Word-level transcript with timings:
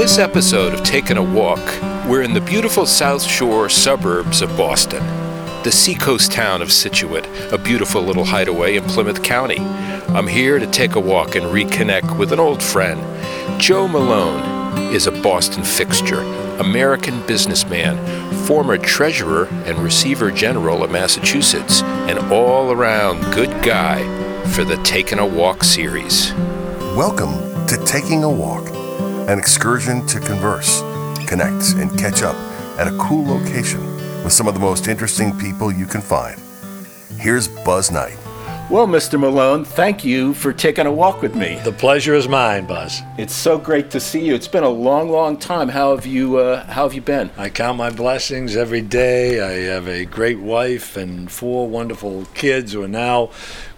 this 0.00 0.16
episode 0.16 0.72
of 0.72 0.82
Taking 0.82 1.18
a 1.18 1.22
Walk, 1.22 1.58
we're 2.08 2.22
in 2.22 2.32
the 2.32 2.40
beautiful 2.40 2.86
South 2.86 3.22
Shore 3.22 3.68
suburbs 3.68 4.40
of 4.40 4.48
Boston, 4.56 5.04
the 5.62 5.70
seacoast 5.70 6.32
town 6.32 6.62
of 6.62 6.72
Scituate, 6.72 7.28
a 7.52 7.58
beautiful 7.58 8.00
little 8.00 8.24
hideaway 8.24 8.76
in 8.76 8.84
Plymouth 8.84 9.22
County. 9.22 9.58
I'm 9.58 10.26
here 10.26 10.58
to 10.58 10.66
take 10.66 10.94
a 10.94 11.00
walk 11.00 11.34
and 11.34 11.44
reconnect 11.44 12.16
with 12.16 12.32
an 12.32 12.40
old 12.40 12.62
friend. 12.62 12.98
Joe 13.60 13.86
Malone 13.86 14.90
is 14.90 15.06
a 15.06 15.12
Boston 15.12 15.62
fixture, 15.62 16.22
American 16.60 17.20
businessman, 17.26 17.98
former 18.46 18.78
treasurer 18.78 19.48
and 19.66 19.78
receiver 19.80 20.30
general 20.30 20.82
of 20.82 20.90
Massachusetts, 20.90 21.82
and 21.82 22.18
all 22.32 22.72
around 22.72 23.20
good 23.34 23.50
guy 23.62 23.98
for 24.46 24.64
the 24.64 24.78
Taking 24.78 25.18
a 25.18 25.26
Walk 25.26 25.62
series. 25.62 26.32
Welcome 26.96 27.34
to 27.66 27.76
Taking 27.84 28.24
a 28.24 28.30
Walk, 28.30 28.66
an 29.28 29.38
excursion 29.38 30.06
to 30.06 30.20
converse, 30.20 30.80
connect, 31.26 31.74
and 31.76 31.90
catch 31.98 32.22
up 32.22 32.36
at 32.78 32.88
a 32.88 32.96
cool 32.98 33.26
location 33.26 33.80
with 34.24 34.32
some 34.32 34.48
of 34.48 34.54
the 34.54 34.60
most 34.60 34.88
interesting 34.88 35.36
people 35.38 35.72
you 35.72 35.86
can 35.86 36.00
find. 36.00 36.40
Here's 37.18 37.48
Buzz 37.48 37.90
Knight. 37.90 38.16
Well, 38.70 38.86
Mr. 38.86 39.18
Malone, 39.18 39.64
thank 39.64 40.04
you 40.04 40.32
for 40.32 40.52
taking 40.52 40.86
a 40.86 40.92
walk 40.92 41.22
with 41.22 41.34
me. 41.34 41.60
The 41.64 41.72
pleasure 41.72 42.14
is 42.14 42.28
mine, 42.28 42.66
Buzz. 42.66 43.02
It's 43.18 43.34
so 43.34 43.58
great 43.58 43.90
to 43.90 43.98
see 43.98 44.24
you. 44.24 44.32
It's 44.36 44.46
been 44.46 44.62
a 44.62 44.68
long, 44.68 45.10
long 45.10 45.36
time. 45.36 45.68
How 45.68 45.96
have 45.96 46.06
you? 46.06 46.36
Uh, 46.36 46.64
how 46.66 46.84
have 46.84 46.94
you 46.94 47.00
been? 47.00 47.32
I 47.36 47.48
count 47.48 47.78
my 47.78 47.90
blessings 47.90 48.54
every 48.54 48.80
day. 48.80 49.40
I 49.40 49.72
have 49.72 49.88
a 49.88 50.04
great 50.04 50.38
wife 50.38 50.96
and 50.96 51.28
four 51.28 51.66
wonderful 51.68 52.26
kids 52.34 52.72
who 52.72 52.84
are 52.84 52.88
now 52.88 53.30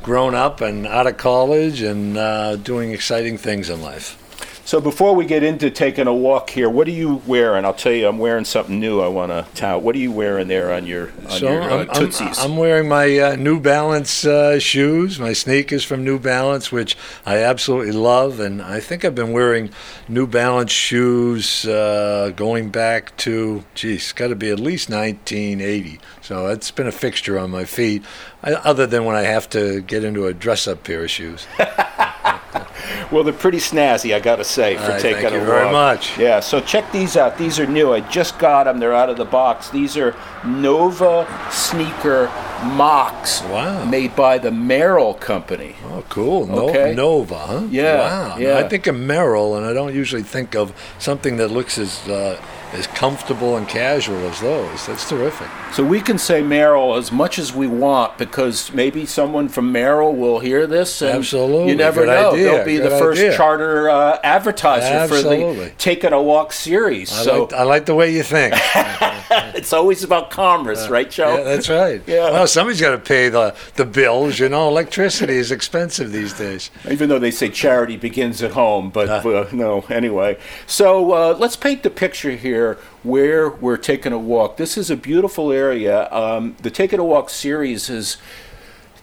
grown 0.03 0.35
up 0.35 0.61
and 0.61 0.87
out 0.87 1.07
of 1.07 1.17
college 1.17 1.81
and 1.81 2.19
uh, 2.19 2.57
doing 2.57 2.91
exciting 2.91 3.39
things 3.39 3.71
in 3.71 3.81
life. 3.81 4.22
So 4.65 4.81
before 4.81 5.15
we 5.15 5.27
get 5.27 5.43
into 5.43 5.71
taking 5.71 6.07
a 6.07 6.15
walk 6.15 6.51
here, 6.51 6.71
what 6.71 6.87
are 6.87 6.93
you 6.93 7.21
wearing? 7.27 7.65
I'll 7.65 7.75
tell 7.75 7.93
you, 7.93 8.07
I'm 8.07 8.19
wearing 8.19 8.45
something 8.45 8.79
new. 8.79 9.01
I 9.01 9.09
want 9.09 9.33
to 9.33 9.47
tout. 9.55 9.83
What 9.83 9.97
are 9.97 9.99
you 9.99 10.13
wearing 10.13 10.47
there 10.47 10.73
on 10.73 10.87
your 10.87 11.11
on 11.25 11.31
so 11.31 11.53
your 11.53 11.63
uh, 11.63 11.87
I'm, 11.87 11.89
tootsies? 11.89 12.39
I'm, 12.39 12.53
I'm 12.53 12.57
wearing 12.57 12.89
my 12.89 13.19
uh, 13.19 13.37
New 13.37 13.59
Balance 13.61 14.25
uh, 14.25 14.61
shoes, 14.61 15.19
my 15.19 15.33
sneakers 15.33 15.85
from 15.85 16.05
New 16.05 16.19
Balance, 16.19 16.71
which 16.71 16.97
I 17.27 17.39
absolutely 17.39 17.93
love, 17.93 18.39
and 18.39 18.63
I 18.63 18.79
think 18.79 19.05
I've 19.05 19.17
been 19.17 19.33
wearing 19.33 19.71
New 20.09 20.27
Balance 20.27 20.71
shoes 20.71 21.67
uh, 21.67 22.33
going 22.37 22.71
back 22.71 23.17
to, 23.19 23.65
geez, 23.75 24.03
it's 24.03 24.13
got 24.13 24.29
to 24.29 24.37
be 24.37 24.51
at 24.51 24.61
least 24.61 24.89
1980. 24.89 25.99
So 26.21 26.47
it's 26.47 26.71
been 26.71 26.87
a 26.87 26.93
fixture 26.93 27.39
on 27.39 27.51
my 27.51 27.65
feet, 27.65 28.05
I, 28.43 28.53
other 28.55 28.87
than 28.87 29.05
when 29.05 29.17
I 29.17 29.23
have 29.23 29.51
to 29.51 29.81
get 29.83 30.05
into 30.05 30.27
a 30.27 30.33
dress-up 30.33 30.85
pair 30.85 31.03
of 31.03 31.11
shoes. 31.11 31.47
well, 33.13 33.23
they're 33.23 33.33
pretty 33.33 33.59
snazzy, 33.59 34.15
I 34.15 34.21
got 34.21 34.37
to 34.37 34.45
say, 34.45 34.77
for 34.77 34.93
Uh, 34.93 34.99
taking 34.99 35.23
thank 35.23 35.33
a 35.35 35.35
you 35.35 35.39
walk. 35.41 35.47
very 35.49 35.71
much. 35.71 36.19
Yeah. 36.19 36.41
So 36.41 36.61
check 36.61 36.91
these 36.93 37.17
out. 37.17 37.37
These 37.39 37.61
are 37.61 37.67
new. 37.67 37.93
I 37.93 38.01
just 38.01 38.39
got 38.39 38.65
them. 38.65 38.79
They're 38.81 38.95
out 38.95 39.11
of 39.11 39.17
the 39.19 39.25
box. 39.27 39.69
These 39.71 39.97
are 39.99 40.15
Nova 40.45 41.27
sneaker 41.51 42.31
mocks. 42.65 43.43
Wow. 43.43 43.85
Made 43.85 44.15
by 44.17 44.39
the 44.39 44.51
Merrell 44.51 45.19
Company. 45.19 45.77
Oh, 45.93 46.03
cool. 46.09 46.47
No, 46.47 46.69
Okay. 46.71 46.95
Nova, 46.95 47.39
huh? 47.39 47.63
Yeah, 47.71 47.99
Wow. 47.99 48.37
yeah. 48.39 48.59
I 48.59 48.69
think 48.69 48.87
of 48.87 48.95
Merrell, 48.97 49.57
and 49.57 49.67
I 49.67 49.73
don't 49.73 49.95
usually 49.95 50.23
think 50.23 50.55
of 50.55 50.73
something 50.99 51.37
that 51.37 51.49
looks 51.49 51.79
as 51.79 52.07
uh, 52.09 52.37
as 52.73 52.87
comfortable 52.87 53.57
and 53.57 53.69
casual 53.69 54.17
as 54.29 54.41
those. 54.41 54.87
That's 54.87 55.09
terrific. 55.09 55.47
So 55.75 55.85
we 55.85 56.01
can 56.01 56.17
say 56.19 56.43
Merrell 56.43 56.97
as 56.99 57.13
much 57.13 57.39
as 57.39 57.53
we 57.55 57.67
want 57.67 58.17
because 58.19 58.73
maybe 58.73 59.05
someone 59.07 59.49
from 59.49 59.73
Merrell 59.73 60.15
will 60.17 60.39
hear 60.41 60.67
this. 60.67 61.03
And 61.03 61.11
Absolutely. 61.19 61.71
You 61.71 61.77
never 61.77 62.03
Good 62.05 62.09
know. 62.09 62.33
idea. 62.33 62.45
They'll 62.51 62.65
be 62.65 62.79
the 62.79 62.91
first 62.91 63.21
idea. 63.21 63.37
charter 63.37 63.91
uh, 63.91 64.19
advertiser 64.25 65.07
for 65.09 65.21
the 65.23 65.73
Taking 65.79 66.13
a 66.13 66.23
Walk 66.23 66.53
series. 66.53 67.13
I, 67.13 67.23
so 67.25 67.43
like, 67.45 67.53
I 67.53 67.63
like 67.65 67.87
the 67.87 67.95
way 67.95 68.15
you 68.15 68.23
think. 68.23 68.55
it's 69.55 69.73
always 69.73 70.03
about 70.05 70.31
commerce, 70.31 70.89
right, 70.89 71.11
Joe? 71.11 71.39
yeah, 71.39 71.43
that's 71.45 71.69
right. 71.69 72.03
Yeah. 72.13 72.31
Well, 72.31 72.47
somebody's 72.47 72.81
got 72.81 72.91
to 72.93 72.99
pay 72.99 73.29
the, 73.29 73.55
the 73.77 73.85
bills. 73.87 74.39
You 74.39 74.49
know, 74.49 74.69
electricity 74.69 75.35
is 75.37 75.51
expensive 75.53 76.11
these 76.13 76.33
days. 76.33 76.71
Even 76.91 77.09
though 77.09 77.19
they 77.19 77.31
say 77.31 77.49
charity 77.49 77.97
begins 77.97 78.43
at 78.43 78.53
home, 78.53 78.91
but 78.91 79.09
Ah. 79.09 79.27
uh, 79.29 79.49
no, 79.53 79.81
anyway. 79.89 80.39
So 80.67 81.13
uh, 81.13 81.37
let's 81.39 81.57
paint 81.57 81.83
the 81.83 81.91
picture 81.91 82.31
here 82.33 82.62
where 83.03 83.51
we're 83.51 83.77
taking 83.77 84.13
a 84.13 84.19
walk. 84.19 84.57
This 84.57 84.77
is 84.77 84.91
a 84.91 84.97
beautiful 84.97 85.53
area. 85.53 86.11
Um, 86.11 86.57
the 86.63 86.71
Taking 86.71 86.99
a 86.99 87.05
Walk 87.05 87.31
series 87.31 87.89
has 87.89 88.17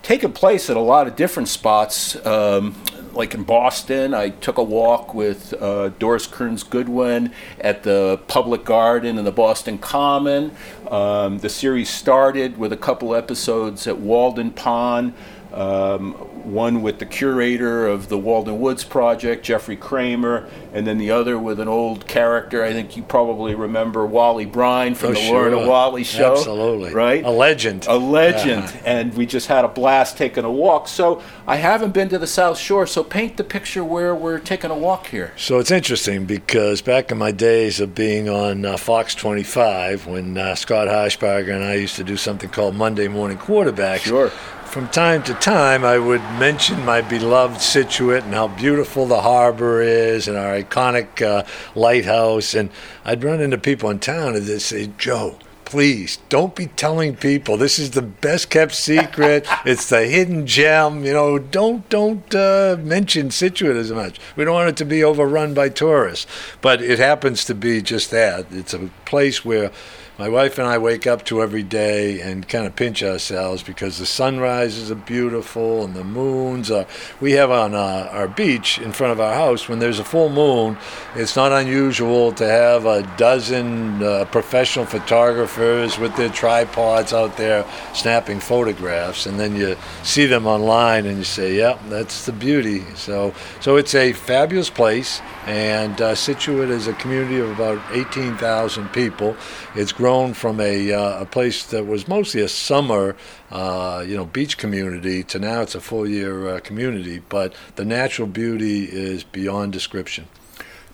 taken 0.02 0.32
place 0.32 0.70
at 0.70 0.78
a 0.78 0.82
lot 0.82 1.08
of 1.08 1.16
different 1.16 1.50
spots. 1.50 2.16
Um, 2.26 2.76
like 3.14 3.34
in 3.34 3.44
Boston, 3.44 4.14
I 4.14 4.30
took 4.30 4.58
a 4.58 4.64
walk 4.64 5.14
with 5.14 5.54
uh, 5.54 5.90
Doris 6.00 6.28
Kearns 6.28 6.64
Goodwin 6.64 7.34
at 7.60 7.84
the 7.84 8.20
Public 8.28 8.64
Garden 8.64 9.18
in 9.18 9.26
the 9.26 9.32
Boston 9.32 9.78
Common. 9.78 10.56
Um, 10.90 11.40
the 11.40 11.50
series 11.50 11.90
started 11.90 12.58
with 12.58 12.72
a 12.72 12.78
couple 12.78 13.14
episodes 13.16 13.88
at 13.88 13.98
Walden 14.00 14.52
Pond 14.52 15.14
um, 15.54 16.14
one 16.52 16.82
with 16.82 17.00
the 17.00 17.06
curator 17.06 17.88
of 17.88 18.10
the 18.10 18.18
Walden 18.18 18.60
Woods 18.60 18.84
Project, 18.84 19.46
Jeffrey 19.46 19.76
Cramer, 19.78 20.48
and 20.74 20.86
then 20.88 20.98
the 20.98 21.12
other 21.12 21.38
with 21.38 21.60
an 21.60 21.68
old 21.68 22.08
character. 22.08 22.64
I 22.64 22.74
think 22.74 22.98
you 22.98 23.04
probably 23.04 23.56
remember 23.56 24.06
Wally 24.06 24.46
Brine 24.46 24.96
from 24.96 25.10
Oh, 25.12 25.14
the 25.14 25.20
sure. 25.20 25.52
Lorna 25.52 25.68
Wally 25.68 26.04
show. 26.04 26.34
Absolutely. 26.34 26.94
Right? 26.94 27.24
A 27.24 27.30
legend. 27.32 27.86
A 27.88 27.98
legend. 27.98 28.74
And 28.86 29.14
we 29.16 29.26
just 29.26 29.48
had 29.48 29.64
a 29.66 29.68
blast 29.68 30.18
taking 30.18 30.44
a 30.44 30.52
walk. 30.52 30.88
So 30.88 31.22
I 31.48 31.58
haven't 31.58 31.94
been 31.94 32.10
to 32.10 32.18
the 32.18 32.28
South 32.28 32.58
Shore, 32.58 32.88
so 32.88 33.04
paint 33.04 33.38
the 33.38 33.44
picture 33.44 33.84
where 33.84 34.14
we're 34.16 34.40
taking 34.40 34.72
a 34.72 34.78
walk 34.78 35.08
here. 35.08 35.34
So 35.38 35.60
it's 35.60 35.72
interesting 35.72 36.26
because 36.26 36.82
back 36.82 37.12
in 37.12 37.18
my 37.18 37.32
days 37.32 37.80
of 37.80 37.94
being 37.96 38.28
on 38.30 38.66
uh, 38.66 38.78
Fox 38.78 39.16
25, 39.16 40.08
when 40.08 40.38
uh, 40.38 40.56
Scott 40.56 40.88
Harshbarger 40.88 41.54
and 41.54 41.64
I 41.64 41.76
used 41.76 41.96
to 41.98 42.04
do 42.04 42.18
something 42.18 42.50
called 42.50 42.76
Monday 42.76 43.08
Morning 43.08 43.38
Quarterbacks, 43.38 44.00
Sure. 44.00 44.32
From 44.70 44.88
time 44.90 45.24
to 45.24 45.34
time 45.34 45.84
I 45.84 45.98
would 45.98 46.22
mention 46.38 46.86
my 46.86 47.02
beloved 47.02 47.60
Scituate 47.60 48.24
and 48.24 48.36
how 48.36 48.50
beautiful 48.50 49.08
the 49.08 49.22
harbor 49.22 49.82
is 49.82 50.28
and 50.28 50.38
our 50.38 50.62
iconic 50.62 51.26
uh, 51.26 51.44
lighthouse. 51.74 52.54
And 52.54 52.70
I'd 53.04 53.24
run 53.24 53.42
into 53.42 53.58
people 53.58 53.90
in 53.90 53.98
town 53.98 54.36
and 54.36 54.46
they'd 54.46 54.60
say, 54.60 54.92
Joe, 54.96 55.40
please 55.66 56.20
don't 56.30 56.56
be 56.56 56.68
telling 56.68 57.16
people 57.16 57.58
this 57.58 57.80
is 57.80 57.92
the 57.92 58.04
best 58.04 58.52
kept 58.52 58.76
secret. 58.76 59.48
It's 59.66 59.90
the 59.90 60.06
hidden 60.06 60.46
gem 60.46 61.04
you 61.04 61.14
know 61.14 61.40
don't 61.40 61.90
don't 61.90 62.36
uh, 62.36 62.78
mention 62.80 63.32
Scituate 63.32 63.76
as 63.76 63.92
much. 63.92 64.20
We 64.36 64.46
don't 64.46 64.54
want 64.54 64.70
it 64.70 64.78
to 64.78 64.86
be 64.86 65.04
overrun 65.04 65.56
by 65.56 65.70
tourists. 65.70 66.28
But 66.62 66.80
it 66.80 67.00
happens 67.00 67.44
to 67.46 67.56
be 67.56 67.82
just 67.82 68.12
that. 68.12 68.46
It's 68.52 68.76
a 68.76 68.92
place 69.06 69.44
where 69.44 69.72
my 70.20 70.28
wife 70.28 70.58
and 70.58 70.68
I 70.68 70.78
wake 70.78 71.08
up 71.08 71.24
to 71.28 71.42
every 71.42 71.64
day 71.64 72.20
and 72.20 72.46
kind 72.46 72.66
of 72.66 72.76
pinch 72.76 73.02
ourselves 73.02 73.64
because 73.64 74.00
the 74.00 74.06
sunrises 74.06 74.92
are 74.92 74.96
beautiful 74.96 75.86
and 75.86 75.96
the 75.96 76.04
moons 76.04 76.70
are. 76.70 76.86
We 77.22 77.32
have 77.34 77.52
on 77.52 77.74
uh, 77.74 78.10
our 78.12 78.28
beach 78.28 78.80
in 78.80 78.92
front 78.92 79.14
of 79.14 79.22
our 79.22 79.34
house 79.34 79.70
when 79.70 79.80
there's 79.80 79.98
a 79.98 80.04
full 80.04 80.28
moon. 80.28 80.78
It's 81.16 81.38
not 81.38 81.54
unusual 81.54 82.34
to 82.34 82.46
have 82.46 82.86
a 82.86 83.04
dozen 83.16 84.04
uh, 84.04 84.26
professional 84.26 84.86
photographers 84.86 85.98
with 85.98 86.14
their 86.18 86.28
tripods 86.28 87.14
out 87.14 87.38
there 87.38 87.66
snapping 87.94 88.42
photographs, 88.42 89.26
and 89.26 89.40
then 89.40 89.56
you 89.56 89.78
see 90.04 90.26
them 90.26 90.46
online 90.46 91.06
and 91.06 91.18
you 91.18 91.24
say, 91.24 91.56
"Yep, 91.56 91.80
that's 91.88 92.26
the 92.26 92.34
beauty." 92.34 92.84
So, 92.96 93.34
so 93.62 93.78
it's 93.78 93.96
a 93.96 94.12
fabulous 94.12 94.70
place, 94.70 95.22
and 95.46 96.02
uh, 96.02 96.14
Scituate 96.14 96.70
is 96.70 96.88
a 96.88 96.94
community 96.94 97.40
of 97.40 97.52
about 97.52 97.80
18,000 97.94 98.90
people. 98.90 99.38
It's 99.76 99.94
grown 100.10 100.34
from 100.34 100.60
a, 100.60 100.92
uh, 100.92 101.22
a 101.22 101.26
place 101.28 101.68
that 101.68 101.86
was 101.86 102.08
mostly 102.08 102.42
a 102.42 102.48
summer, 102.48 103.16
uh, 103.52 104.04
you 104.08 104.18
know, 104.18 104.26
beach 104.26 104.58
community 104.58 105.24
to 105.24 105.38
now 105.38 105.62
it's 105.62 105.76
a 105.76 105.80
full-year 105.80 106.50
uh, 106.50 106.60
community. 106.62 107.20
But 107.20 107.54
the 107.76 107.86
natural 107.86 108.28
beauty 108.28 108.86
is 108.86 109.24
beyond 109.24 109.72
description. 109.72 110.28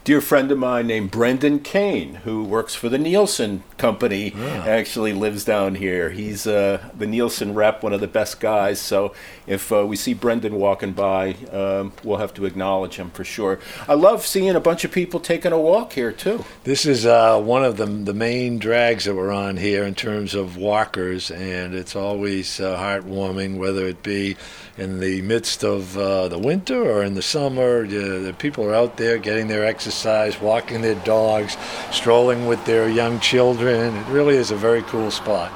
Dear 0.06 0.22
friend 0.22 0.52
of 0.52 0.58
mine 0.60 0.86
named 0.86 1.10
Brendan 1.10 1.60
Kane, 1.60 2.14
who 2.26 2.44
works 2.44 2.76
for 2.76 2.90
the 2.90 2.98
Nielsen 3.00 3.64
Company, 3.80 4.34
actually 4.38 5.14
lives 5.14 5.44
down 5.44 5.74
here. 5.74 6.12
He's 6.12 6.46
uh, 6.46 6.92
the 6.96 7.08
Nielsen 7.08 7.56
rep, 7.56 7.82
one 7.82 7.92
of 7.92 8.02
the 8.02 8.08
best 8.08 8.40
guys. 8.40 8.80
So 8.80 9.16
if 9.48 9.72
uh, 9.72 9.84
we 9.88 9.96
see 9.96 10.14
Brendan 10.14 10.56
walking 10.56 10.94
by, 10.94 11.34
um, 11.52 11.92
we'll 12.04 12.20
have 12.20 12.36
to 12.36 12.46
acknowledge 12.46 12.98
him 12.98 13.10
for 13.10 13.24
sure. 13.24 13.60
I 13.88 13.96
love 13.96 14.28
seeing 14.28 14.56
a 14.56 14.60
bunch 14.60 14.86
of 14.86 14.92
people 14.92 15.20
taking 15.20 15.52
a 15.52 15.60
walk 15.60 15.94
here 15.94 16.12
too. 16.12 16.46
This 16.66 16.86
is 16.86 17.08
uh, 17.08 17.42
one 17.42 17.66
of 17.66 17.78
the, 17.78 17.88
the 17.88 18.14
main 18.14 18.60
drags 18.60 19.06
that 19.06 19.16
we're 19.16 19.34
on 19.34 19.58
here 19.58 19.84
in 19.86 19.96
terms 19.96 20.36
of 20.36 20.56
walkers, 20.56 21.32
and 21.32 21.74
it's 21.74 21.96
always 21.96 22.60
uh, 22.60 22.78
heartwarming, 22.78 23.58
whether 23.58 23.88
it 23.88 24.04
be 24.04 24.38
in 24.78 25.00
the 25.00 25.22
midst 25.22 25.64
of 25.64 25.98
uh, 25.98 26.28
the 26.28 26.38
winter 26.38 26.84
or 26.84 27.04
in 27.04 27.14
the 27.14 27.22
summer. 27.22 27.86
Uh, 27.86 27.88
the 27.88 28.36
people 28.38 28.66
are 28.66 28.74
out 28.74 28.98
there 28.98 29.18
getting 29.18 29.48
their 29.48 29.66
exercise, 29.66 30.40
walking 30.42 30.82
their 30.82 30.96
dogs, 30.96 31.58
strolling 31.92 32.46
with 32.46 32.64
their 32.66 32.90
young 32.90 33.20
children. 33.20 33.96
It 33.96 34.08
really 34.08 34.36
is 34.36 34.52
a 34.52 34.56
very 34.56 34.82
cool 34.84 35.12
spot. 35.12 35.52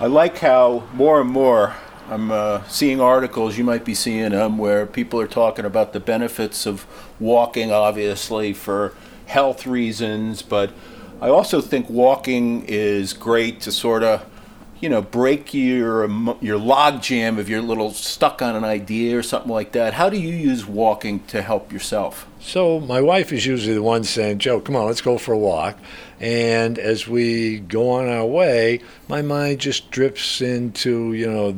I 0.00 0.06
like 0.06 0.38
how 0.38 0.84
more 0.92 1.20
and 1.20 1.30
more 1.30 1.74
I'm 2.08 2.30
uh, 2.30 2.62
seeing 2.68 3.00
articles, 3.00 3.56
you 3.56 3.64
might 3.64 3.84
be 3.84 3.94
seeing 3.94 4.32
them, 4.32 4.58
where 4.58 4.84
people 4.86 5.20
are 5.20 5.26
talking 5.26 5.64
about 5.64 5.92
the 5.94 6.00
benefits 6.00 6.66
of 6.66 6.86
walking, 7.18 7.72
obviously, 7.72 8.52
for 8.52 8.94
health 9.26 9.66
reasons, 9.66 10.42
but 10.42 10.70
I 11.20 11.28
also 11.28 11.62
think 11.62 11.88
walking 11.88 12.66
is 12.66 13.14
great 13.14 13.60
to 13.62 13.72
sort 13.72 14.02
of 14.02 14.26
you 14.84 14.90
know, 14.90 15.00
break 15.00 15.54
your 15.54 16.06
your 16.42 16.58
log 16.58 17.00
jam 17.00 17.38
if 17.38 17.48
you're 17.48 17.60
a 17.60 17.62
little 17.62 17.90
stuck 17.90 18.42
on 18.42 18.54
an 18.54 18.64
idea 18.64 19.16
or 19.16 19.22
something 19.22 19.50
like 19.50 19.72
that. 19.72 19.94
How 19.94 20.10
do 20.10 20.18
you 20.18 20.34
use 20.34 20.66
walking 20.66 21.20
to 21.28 21.40
help 21.40 21.72
yourself? 21.72 22.26
So 22.38 22.80
my 22.80 23.00
wife 23.00 23.32
is 23.32 23.46
usually 23.46 23.72
the 23.72 23.82
one 23.82 24.04
saying, 24.04 24.40
"Joe, 24.40 24.60
come 24.60 24.76
on, 24.76 24.84
let's 24.84 25.00
go 25.00 25.16
for 25.16 25.32
a 25.32 25.38
walk." 25.38 25.78
And 26.20 26.78
as 26.78 27.08
we 27.08 27.60
go 27.60 27.92
on 27.92 28.10
our 28.10 28.26
way, 28.26 28.80
my 29.08 29.22
mind 29.22 29.60
just 29.60 29.90
drifts 29.90 30.42
into 30.42 31.14
you 31.14 31.30
know 31.30 31.56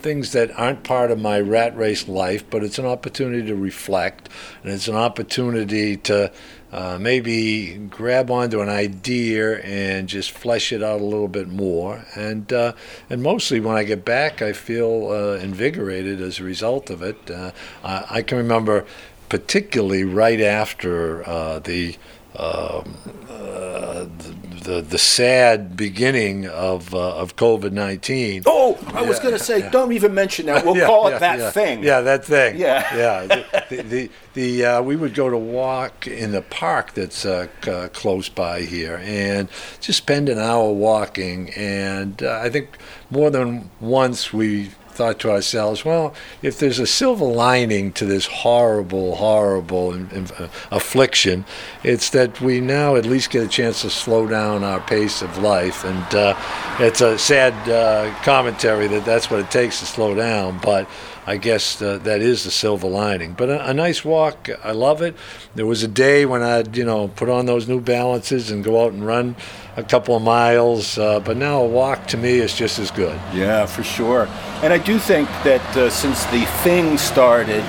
things 0.00 0.32
that 0.32 0.58
aren't 0.58 0.82
part 0.82 1.10
of 1.10 1.20
my 1.20 1.40
rat 1.40 1.76
race 1.76 2.08
life, 2.08 2.42
but 2.48 2.64
it's 2.64 2.78
an 2.78 2.86
opportunity 2.86 3.46
to 3.48 3.54
reflect, 3.54 4.30
and 4.62 4.72
it's 4.72 4.88
an 4.88 4.96
opportunity 4.96 5.98
to 5.98 6.32
uh, 6.72 6.96
maybe 6.98 7.74
grab 7.90 8.30
onto 8.30 8.60
an 8.62 8.68
idea 8.70 9.58
and 9.58 10.08
just 10.08 10.30
flesh 10.30 10.72
it 10.72 10.82
out 10.82 11.00
a 11.00 11.04
little 11.04 11.28
bit 11.28 11.48
more. 11.48 12.04
And 12.14 12.50
uh, 12.50 12.72
and 13.10 13.22
mostly 13.22 13.60
when 13.60 13.76
I 13.76 13.84
get 13.84 14.04
back, 14.04 14.40
I 14.40 14.54
feel 14.54 15.08
uh, 15.10 15.36
invigorated 15.36 16.20
as 16.22 16.40
a 16.40 16.44
result 16.44 16.88
of 16.88 17.02
it. 17.02 17.30
Uh, 17.30 17.52
I, 17.84 18.06
I, 18.10 18.22
can 18.22 18.38
remember, 18.38 18.86
particularly 19.28 20.04
right 20.04 20.40
after 20.40 21.28
uh, 21.28 21.58
the, 21.58 21.96
um, 22.36 22.96
the 23.28 24.51
the 24.62 24.80
the 24.80 24.98
sad 24.98 25.76
beginning 25.76 26.46
of 26.46 26.94
uh, 26.94 27.16
of 27.16 27.36
COVID 27.36 27.72
nineteen. 27.72 28.42
Oh, 28.46 28.78
I 28.88 29.02
yeah, 29.02 29.08
was 29.08 29.18
going 29.20 29.34
to 29.34 29.42
say, 29.42 29.60
yeah. 29.60 29.70
don't 29.70 29.92
even 29.92 30.14
mention 30.14 30.46
that. 30.46 30.64
We'll 30.64 30.76
yeah, 30.78 30.86
call 30.86 31.08
it 31.08 31.20
that 31.20 31.52
thing. 31.54 31.82
Yeah, 31.82 32.00
that 32.00 32.24
thing. 32.24 32.58
Yeah, 32.58 32.96
yeah. 32.96 33.44
The, 33.68 33.82
the, 33.82 34.10
the, 34.34 34.64
uh, 34.64 34.82
we 34.82 34.96
would 34.96 35.14
go 35.14 35.28
to 35.28 35.36
walk 35.36 36.06
in 36.06 36.32
the 36.32 36.42
park 36.42 36.94
that's 36.94 37.24
uh, 37.24 37.48
c- 37.64 37.88
close 37.92 38.28
by 38.28 38.62
here, 38.62 39.00
and 39.02 39.48
just 39.80 39.98
spend 39.98 40.28
an 40.28 40.38
hour 40.38 40.72
walking. 40.72 41.50
And 41.50 42.22
uh, 42.22 42.40
I 42.42 42.50
think 42.50 42.78
more 43.10 43.30
than 43.30 43.70
once 43.80 44.32
we 44.32 44.70
thought 44.92 45.18
to 45.20 45.30
ourselves, 45.30 45.84
well, 45.84 46.14
if 46.42 46.58
there's 46.58 46.78
a 46.78 46.86
silver 46.86 47.24
lining 47.24 47.92
to 47.92 48.04
this 48.04 48.26
horrible, 48.26 49.16
horrible 49.16 49.92
uh, 49.92 50.48
affliction, 50.70 51.44
it's 51.82 52.10
that 52.10 52.40
we 52.40 52.60
now 52.60 52.96
at 52.96 53.06
least 53.06 53.30
get 53.30 53.44
a 53.44 53.48
chance 53.48 53.82
to 53.82 53.90
slow 53.90 54.26
down 54.26 54.64
our 54.64 54.80
pace 54.80 55.22
of 55.22 55.38
life. 55.38 55.84
And 55.84 56.14
uh, 56.14 56.36
it's 56.78 57.00
a 57.00 57.18
sad 57.18 57.52
uh, 57.68 58.14
commentary 58.22 58.86
that 58.88 59.04
that's 59.04 59.30
what 59.30 59.40
it 59.40 59.50
takes 59.50 59.80
to 59.80 59.86
slow 59.86 60.14
down, 60.14 60.58
but 60.62 60.88
I 61.24 61.36
guess 61.36 61.80
uh, 61.80 61.98
that 61.98 62.20
is 62.20 62.42
the 62.44 62.50
silver 62.50 62.88
lining. 62.88 63.34
But 63.34 63.48
a, 63.48 63.70
a, 63.70 63.74
nice 63.74 64.04
walk, 64.04 64.50
I 64.64 64.72
love 64.72 65.02
it. 65.02 65.14
There 65.54 65.66
was 65.66 65.84
a 65.84 65.88
day 65.88 66.26
when 66.26 66.42
I'd, 66.42 66.76
you 66.76 66.84
know, 66.84 67.08
put 67.08 67.28
on 67.28 67.46
those 67.46 67.68
new 67.68 67.80
balances 67.80 68.50
and 68.50 68.64
go 68.64 68.84
out 68.84 68.92
and 68.92 69.06
run 69.06 69.36
a 69.76 69.82
couple 69.82 70.16
of 70.16 70.22
miles. 70.22 70.98
Uh, 70.98 71.20
but 71.20 71.36
now 71.36 71.62
a 71.62 71.66
walk 71.66 72.06
to 72.08 72.16
me 72.16 72.38
is 72.38 72.54
just 72.54 72.78
as 72.78 72.90
good. 72.90 73.18
Yeah, 73.32 73.66
for 73.66 73.82
sure. 73.82 74.28
And 74.62 74.72
I 74.72 74.78
do 74.78 74.98
think 74.98 75.28
that 75.44 75.76
uh, 75.76 75.90
since 75.90 76.24
the 76.26 76.44
thing 76.62 76.98
started, 76.98 77.64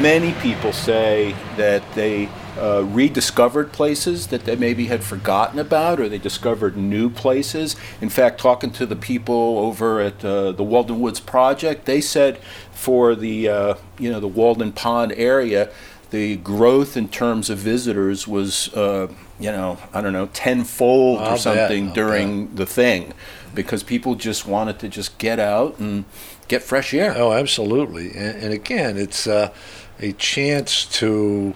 many 0.00 0.32
people 0.34 0.72
say 0.72 1.34
that 1.56 1.82
they 1.94 2.28
uh, 2.58 2.84
rediscovered 2.84 3.72
places 3.72 4.26
that 4.28 4.44
they 4.44 4.56
maybe 4.56 4.86
had 4.86 5.02
forgotten 5.02 5.58
about, 5.58 5.98
or 5.98 6.08
they 6.08 6.18
discovered 6.18 6.76
new 6.76 7.08
places. 7.08 7.76
In 8.00 8.10
fact, 8.10 8.40
talking 8.40 8.70
to 8.72 8.86
the 8.86 8.96
people 8.96 9.58
over 9.58 10.00
at 10.00 10.24
uh, 10.24 10.52
the 10.52 10.62
Walden 10.62 11.00
Woods 11.00 11.20
Project, 11.20 11.86
they 11.86 12.00
said 12.00 12.38
for 12.72 13.14
the 13.14 13.48
uh, 13.48 13.74
you 13.98 14.10
know 14.10 14.20
the 14.20 14.28
Walden 14.28 14.72
Pond 14.72 15.12
area, 15.16 15.70
the 16.10 16.36
growth 16.36 16.96
in 16.96 17.08
terms 17.08 17.50
of 17.50 17.58
visitors 17.58 18.26
was 18.26 18.72
uh, 18.74 19.08
you 19.38 19.50
know 19.50 19.78
I 19.92 20.00
don't 20.00 20.12
know 20.12 20.26
tenfold 20.32 21.20
or 21.20 21.36
something 21.36 21.92
during 21.92 22.46
bet. 22.46 22.56
the 22.56 22.66
thing, 22.66 23.12
because 23.54 23.82
people 23.82 24.14
just 24.14 24.46
wanted 24.46 24.78
to 24.80 24.88
just 24.88 25.18
get 25.18 25.38
out 25.38 25.78
and 25.78 26.04
get 26.48 26.62
fresh 26.62 26.92
air. 26.92 27.14
Oh, 27.16 27.32
absolutely, 27.32 28.10
and, 28.10 28.42
and 28.42 28.52
again, 28.52 28.96
it's 28.96 29.26
uh, 29.26 29.50
a 29.98 30.12
chance 30.12 30.84
to 30.98 31.54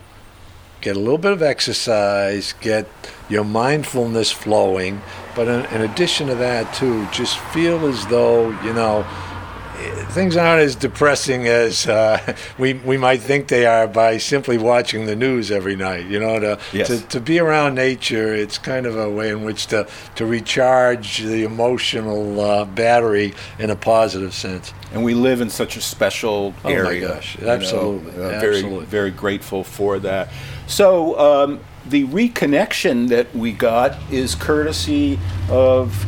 get 0.81 0.97
a 0.97 1.01
little 1.01 1.19
bit 1.19 1.33
of 1.33 1.43
exercise, 1.43 2.53
get 2.61 2.87
your 3.31 3.43
mindfulness 3.43 4.31
flowing, 4.31 5.01
but 5.35 5.49
in, 5.49 5.65
in 5.75 5.81
addition 5.81 6.27
to 6.27 6.35
that, 6.35 6.75
too, 6.75 7.07
just 7.11 7.39
feel 7.39 7.87
as 7.87 8.07
though, 8.09 8.51
you 8.63 8.73
know, 8.75 9.03
things 10.11 10.37
aren't 10.37 10.63
as 10.63 10.75
depressing 10.77 11.47
as 11.47 11.87
uh, 11.87 12.37
we 12.59 12.75
we 12.75 12.97
might 12.97 13.21
think 13.21 13.49
they 13.49 13.67
are 13.67 13.87
by 13.87 14.19
simply 14.19 14.59
watching 14.59 15.07
the 15.07 15.17
news 15.17 15.51
every 15.51 15.77
night. 15.77 16.07
You 16.07 16.21
know, 16.21 16.39
to, 16.39 16.59
yes. 16.73 16.89
to 16.89 17.01
to 17.09 17.21
be 17.21 17.39
around 17.39 17.75
nature, 17.75 18.35
it's 18.35 18.59
kind 18.59 18.87
of 18.87 18.97
a 18.97 19.11
way 19.11 19.31
in 19.31 19.45
which 19.45 19.67
to 19.69 19.87
to 20.17 20.27
recharge 20.27 21.19
the 21.19 21.45
emotional 21.45 22.41
uh, 22.41 22.65
battery 22.65 23.35
in 23.59 23.71
a 23.71 23.77
positive 23.77 24.35
sense. 24.35 24.73
And 24.93 25.05
we 25.05 25.15
live 25.15 25.41
in 25.41 25.51
such 25.51 25.77
a 25.77 25.81
special 25.81 26.55
oh 26.65 26.69
area. 26.69 27.07
Oh 27.07 27.09
my 27.09 27.15
gosh, 27.15 27.39
absolutely, 27.41 28.13
you 28.13 28.19
know, 28.19 28.25
uh, 28.25 28.41
very 28.41 28.57
absolutely. 28.57 28.87
very 28.87 29.11
grateful 29.11 29.65
for 29.65 29.99
that. 30.01 30.31
So. 30.67 31.19
Um, 31.19 31.61
the 31.87 32.07
reconnection 32.07 33.09
that 33.09 33.35
we 33.35 33.53
got 33.53 33.95
is 34.11 34.35
courtesy 34.35 35.19
of 35.51 36.07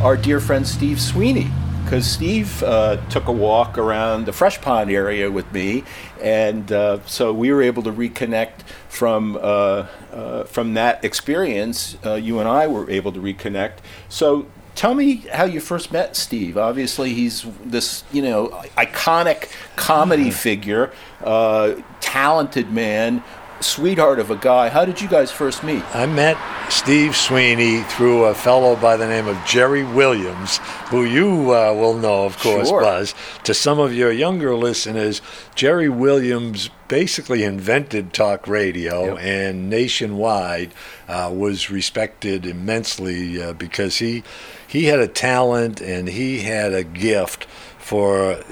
our 0.00 0.16
dear 0.16 0.38
friend 0.38 0.64
Steve 0.64 1.00
Sweeney 1.00 1.50
because 1.86 2.04
Steve 2.04 2.64
uh, 2.64 2.96
took 3.10 3.28
a 3.28 3.32
walk 3.32 3.78
around 3.78 4.26
the 4.26 4.32
Fresh 4.32 4.60
Pond 4.60 4.90
area 4.90 5.30
with 5.30 5.50
me, 5.52 5.84
and 6.20 6.72
uh, 6.72 6.98
so 7.06 7.32
we 7.32 7.52
were 7.52 7.62
able 7.62 7.84
to 7.84 7.92
reconnect 7.92 8.62
from 8.88 9.36
uh, 9.36 9.86
uh 10.12 10.44
from 10.44 10.74
that 10.74 11.04
experience. 11.04 11.96
Uh, 12.04 12.14
you 12.14 12.40
and 12.40 12.48
I 12.48 12.66
were 12.66 12.90
able 12.90 13.12
to 13.12 13.20
reconnect. 13.20 13.78
So 14.08 14.48
tell 14.74 14.96
me 14.96 15.26
how 15.32 15.44
you 15.44 15.60
first 15.60 15.92
met 15.92 16.16
Steve. 16.16 16.58
Obviously, 16.58 17.14
he's 17.14 17.46
this 17.64 18.02
you 18.10 18.20
know 18.20 18.48
iconic 18.76 19.48
comedy 19.76 20.32
figure, 20.32 20.92
uh, 21.22 21.74
talented 22.00 22.72
man 22.72 23.22
sweetheart 23.60 24.18
of 24.18 24.30
a 24.30 24.36
guy. 24.36 24.68
How 24.68 24.84
did 24.84 25.00
you 25.00 25.08
guys 25.08 25.30
first 25.30 25.62
meet? 25.62 25.82
I 25.94 26.06
met 26.06 26.36
Steve 26.70 27.16
Sweeney 27.16 27.82
through 27.82 28.24
a 28.24 28.34
fellow 28.34 28.76
by 28.76 28.96
the 28.96 29.06
name 29.06 29.26
of 29.26 29.38
Jerry 29.46 29.84
Williams, 29.84 30.58
who 30.88 31.04
you 31.04 31.54
uh, 31.54 31.72
will 31.72 31.94
know, 31.94 32.24
of 32.24 32.38
course, 32.38 32.68
sure. 32.68 32.80
Buzz. 32.80 33.14
To 33.44 33.54
some 33.54 33.78
of 33.78 33.94
your 33.94 34.12
younger 34.12 34.54
listeners, 34.54 35.22
Jerry 35.54 35.88
Williams 35.88 36.70
basically 36.88 37.42
invented 37.42 38.12
talk 38.12 38.46
radio 38.46 39.14
yep. 39.14 39.18
and 39.20 39.68
nationwide 39.70 40.72
uh, 41.08 41.30
was 41.34 41.70
respected 41.70 42.46
immensely 42.46 43.42
uh, 43.42 43.52
because 43.52 43.98
he 43.98 44.22
he 44.68 44.84
had 44.84 45.00
a 45.00 45.08
talent 45.08 45.80
and 45.80 46.08
he 46.08 46.40
had 46.40 46.72
a 46.72 46.84
gift 46.84 47.46
for 47.86 48.42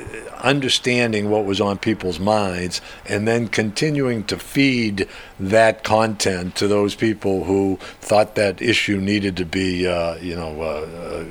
understanding 0.44 1.28
what 1.28 1.44
was 1.44 1.60
on 1.60 1.76
people's 1.76 2.20
minds 2.20 2.80
and 3.04 3.26
then 3.26 3.48
continuing 3.48 4.22
to 4.22 4.38
feed 4.38 5.08
that 5.40 5.82
content 5.82 6.54
to 6.54 6.68
those 6.68 6.94
people 6.94 7.42
who 7.42 7.76
thought 8.00 8.36
that 8.36 8.62
issue 8.62 8.98
needed 8.98 9.36
to 9.36 9.44
be, 9.44 9.88
uh, 9.88 10.14
you 10.18 10.36
know, 10.36 10.62
uh, 10.62 10.64
uh 10.64 11.24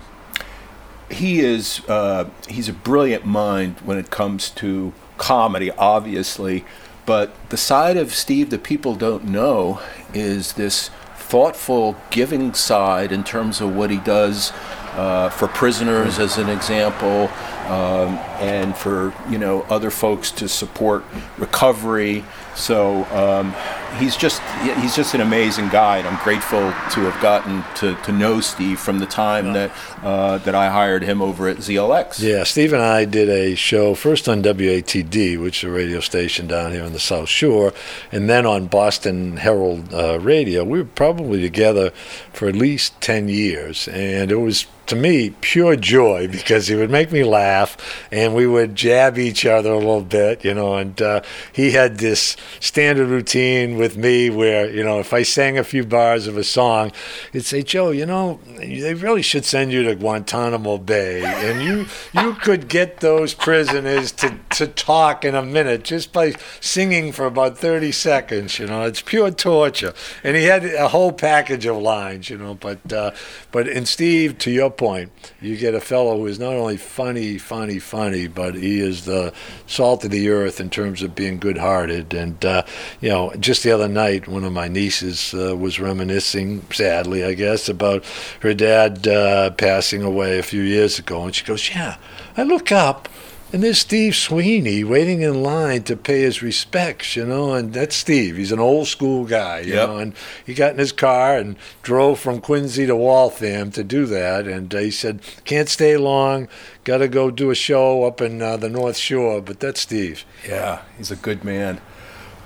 he 1.10 1.40
is 1.40 1.82
uh, 1.88 2.30
he's 2.48 2.70
a 2.70 2.74
brilliant 2.74 3.26
mind 3.26 3.78
when 3.82 3.98
it 3.98 4.10
comes 4.10 4.50
to 4.52 4.94
comedy, 5.18 5.72
obviously. 5.72 6.66
But 7.06 7.34
the 7.50 7.58
side 7.58 7.96
of 7.96 8.14
Steve 8.14 8.50
that 8.50 8.64
people 8.64 8.96
don't 8.96 9.26
know 9.26 9.82
is 10.14 10.54
this 10.54 10.90
thoughtful, 11.16 11.96
giving 12.10 12.54
side 12.54 13.12
in 13.12 13.24
terms 13.24 13.62
of 13.62 13.76
what 13.76 13.90
he 13.90 13.98
does 13.98 14.52
uh, 14.94 15.30
for 15.30 15.48
prisoners, 15.48 16.20
as 16.20 16.38
an 16.38 16.50
example, 16.50 17.30
um, 17.68 18.18
and 18.40 18.76
for 18.76 19.14
you 19.30 19.38
know 19.38 19.62
other 19.70 19.92
folks 19.92 20.32
to 20.32 20.50
support 20.50 21.06
recovery. 21.38 22.26
So 22.56 23.06
um, 23.06 23.54
he's 23.98 24.16
just 24.16 24.42
he's 24.80 24.96
just 24.96 25.14
an 25.14 25.22
amazing 25.22 25.70
guy, 25.70 25.98
and 25.98 26.08
I'm 26.08 26.22
grateful 26.24 26.60
to 26.60 27.02
have 27.10 27.22
gotten 27.22 27.64
to, 27.76 27.96
to 28.04 28.12
know 28.12 28.42
Steve 28.42 28.80
from 28.80 29.00
the 29.00 29.06
time 29.06 29.54
that 29.54 29.72
uh, 30.04 30.38
that 30.40 30.56
I 30.56 30.70
hired 30.70 31.04
him 31.04 31.22
over 31.22 31.48
at 31.48 31.58
ZLX. 31.58 32.20
Yeah, 32.22 32.44
Steve 32.44 32.74
and 32.74 32.82
I 32.82 33.06
did 33.06 33.30
a 33.30 33.56
show 33.56 33.96
first 33.96 34.30
on 34.30 34.44
WATD, 34.44 35.42
which 35.42 35.64
is 35.64 35.70
a 35.70 35.72
radio 35.72 36.00
station 36.00 36.48
down 36.48 36.72
here 36.72 36.84
on 36.84 36.94
the 36.94 37.00
South 37.00 37.30
Shore, 37.30 37.74
and 38.12 38.30
then 38.30 38.46
on 38.46 38.68
Boston 38.68 39.38
Herald 39.38 39.94
uh, 39.94 40.20
Radio. 40.20 40.64
We 40.64 40.80
were 40.80 40.86
probably 40.86 41.42
together 41.42 41.92
for 42.34 42.48
at 42.48 42.56
least 42.56 43.00
ten 43.02 43.28
years, 43.28 43.88
and 43.88 44.32
it 44.32 44.38
was 44.38 44.66
to 44.88 44.96
me 44.96 45.30
pure 45.42 45.76
joy 45.76 46.28
because 46.28 46.68
he 46.68 46.76
would 46.76 46.90
make 46.90 47.12
me 47.12 47.24
laugh 47.24 47.78
and 48.12 48.34
we 48.34 48.48
would 48.48 48.74
jab 48.74 49.18
each 49.18 49.46
other 49.46 49.72
a 49.72 49.78
little 49.78 50.02
bit, 50.02 50.44
you 50.44 50.54
know. 50.54 50.78
And 50.78 51.00
uh, 51.02 51.22
he 51.52 51.72
had 51.72 51.98
this 51.98 52.36
standard 52.60 53.10
routine 53.10 53.78
with 53.78 53.87
me 53.96 54.30
where, 54.30 54.70
you 54.70 54.84
know, 54.84 55.00
if 55.00 55.14
I 55.14 55.22
sang 55.22 55.58
a 55.58 55.64
few 55.64 55.86
bars 55.86 56.28
of 56.28 56.36
a 56.36 56.44
song, 56.44 56.92
he'd 57.32 57.46
say, 57.46 57.62
Joe, 57.62 57.92
you 57.92 58.06
know, 58.06 58.40
they 58.58 58.94
really 58.94 59.22
should 59.22 59.46
send 59.46 59.72
you 59.72 59.84
to 59.84 59.96
Guantanamo 59.96 60.80
Bay. 60.80 61.24
And 61.24 61.62
you, 61.62 61.86
you 62.14 62.34
could 62.34 62.68
get 62.68 63.00
those 63.00 63.34
prisoners 63.34 64.12
to, 64.14 64.38
to 64.52 64.68
talk 64.68 65.24
in 65.24 65.36
a 65.36 65.44
minute 65.44 65.84
just 65.84 66.12
by 66.12 66.34
singing 66.60 67.12
for 67.12 67.26
about 67.26 67.58
30 67.58 67.92
seconds, 67.92 68.60
you 68.60 68.66
know. 68.68 68.84
It's 68.84 69.02
pure 69.02 69.32
torture. 69.32 69.94
And 70.24 70.36
he 70.36 70.46
had 70.46 70.66
a 70.66 70.88
whole 70.88 71.12
package 71.12 71.66
of 71.66 71.78
lines, 71.78 72.30
you 72.30 72.38
know. 72.38 72.56
But, 72.56 72.92
uh, 72.92 73.12
but 73.58 73.68
in 73.68 73.88
Steve, 73.88 74.38
to 74.38 74.52
your 74.52 74.70
point, 74.70 75.12
you 75.42 75.58
get 75.58 75.74
a 75.74 75.82
fellow 75.82 76.20
who 76.20 76.28
is 76.28 76.38
not 76.38 76.54
only 76.54 76.78
funny, 76.78 77.40
funny, 77.40 77.80
funny, 77.80 78.28
but 78.28 78.54
he 78.54 78.80
is 78.80 79.06
the 79.06 79.34
salt 79.66 80.06
of 80.06 80.12
the 80.12 80.30
earth 80.30 80.60
in 80.60 80.70
terms 80.70 81.02
of 81.02 81.16
being 81.16 81.40
good-hearted. 81.40 82.14
And 82.14 82.46
uh, 82.46 82.68
you 83.02 83.10
know, 83.10 83.34
just 83.40 83.64
the 83.64 83.72
other 83.72 83.88
night, 83.88 84.28
one 84.28 84.44
of 84.44 84.54
my 84.54 84.68
nieces 84.68 85.34
uh, 85.34 85.58
was 85.58 85.80
reminiscing, 85.80 86.68
sadly, 86.72 87.24
I 87.24 87.34
guess, 87.34 87.68
about 87.68 88.06
her 88.42 88.54
dad 88.54 89.08
uh, 89.08 89.50
passing 89.50 90.04
away 90.04 90.38
a 90.38 90.44
few 90.44 90.62
years 90.62 91.00
ago, 91.00 91.24
and 91.24 91.34
she 91.34 91.44
goes, 91.44 91.68
"Yeah, 91.72 91.98
I 92.38 92.44
look 92.44 92.72
up." 92.72 93.10
And 93.54 93.64
there's 93.64 93.80
Steve 93.80 94.14
Sweeney 94.14 94.84
waiting 94.84 95.22
in 95.22 95.42
line 95.42 95.84
to 95.84 95.96
pay 95.96 96.22
his 96.24 96.42
respects, 96.42 97.16
you 97.16 97.26
know, 97.26 97.54
and 97.54 97.72
that's 97.74 97.96
Steve. 97.96 98.36
He's 98.36 98.52
an 98.52 98.60
old 98.60 98.88
school 98.88 99.24
guy, 99.24 99.62
you 99.62 99.74
Yep. 99.74 99.88
know, 99.90 99.98
and 100.00 100.14
he 100.46 100.54
got 100.54 100.74
in 100.74 100.80
his 100.80 100.92
car 100.92 101.38
and 101.38 101.56
drove 101.82 102.20
from 102.20 102.42
Quincy 102.42 102.86
to 102.88 102.96
Waltham 102.96 103.72
to 103.72 103.86
do 103.86 104.06
that. 104.08 104.48
And 104.48 104.76
uh, 104.76 104.80
he 104.80 104.92
said, 104.92 105.22
can't 105.46 105.70
stay 105.70 105.96
long, 105.96 106.50
got 106.84 106.98
to 106.98 107.08
go 107.08 107.32
do 107.32 107.50
a 107.50 107.56
show 107.56 108.04
up 108.04 108.20
in 108.20 108.42
uh, 108.42 108.58
the 108.58 108.68
North 108.70 108.98
Shore, 108.98 109.42
but 109.42 109.62
that's 109.62 109.80
Steve. 109.80 110.26
Yeah, 110.46 110.82
he's 110.98 111.10
a 111.12 111.16
good 111.16 111.46
man. 111.46 111.80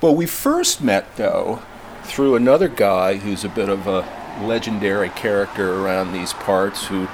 Well, 0.02 0.14
we 0.16 0.28
first 0.28 0.84
met, 0.84 1.18
though, 1.18 1.64
through 2.04 2.36
another 2.36 2.68
guy 2.68 3.16
who's 3.18 3.44
a 3.44 3.50
bit 3.50 3.70
of 3.70 3.88
a 3.88 4.02
legendary 4.44 5.10
character 5.10 5.82
around 5.84 6.12
these 6.14 6.34
parts 6.34 6.86
who 6.86 7.08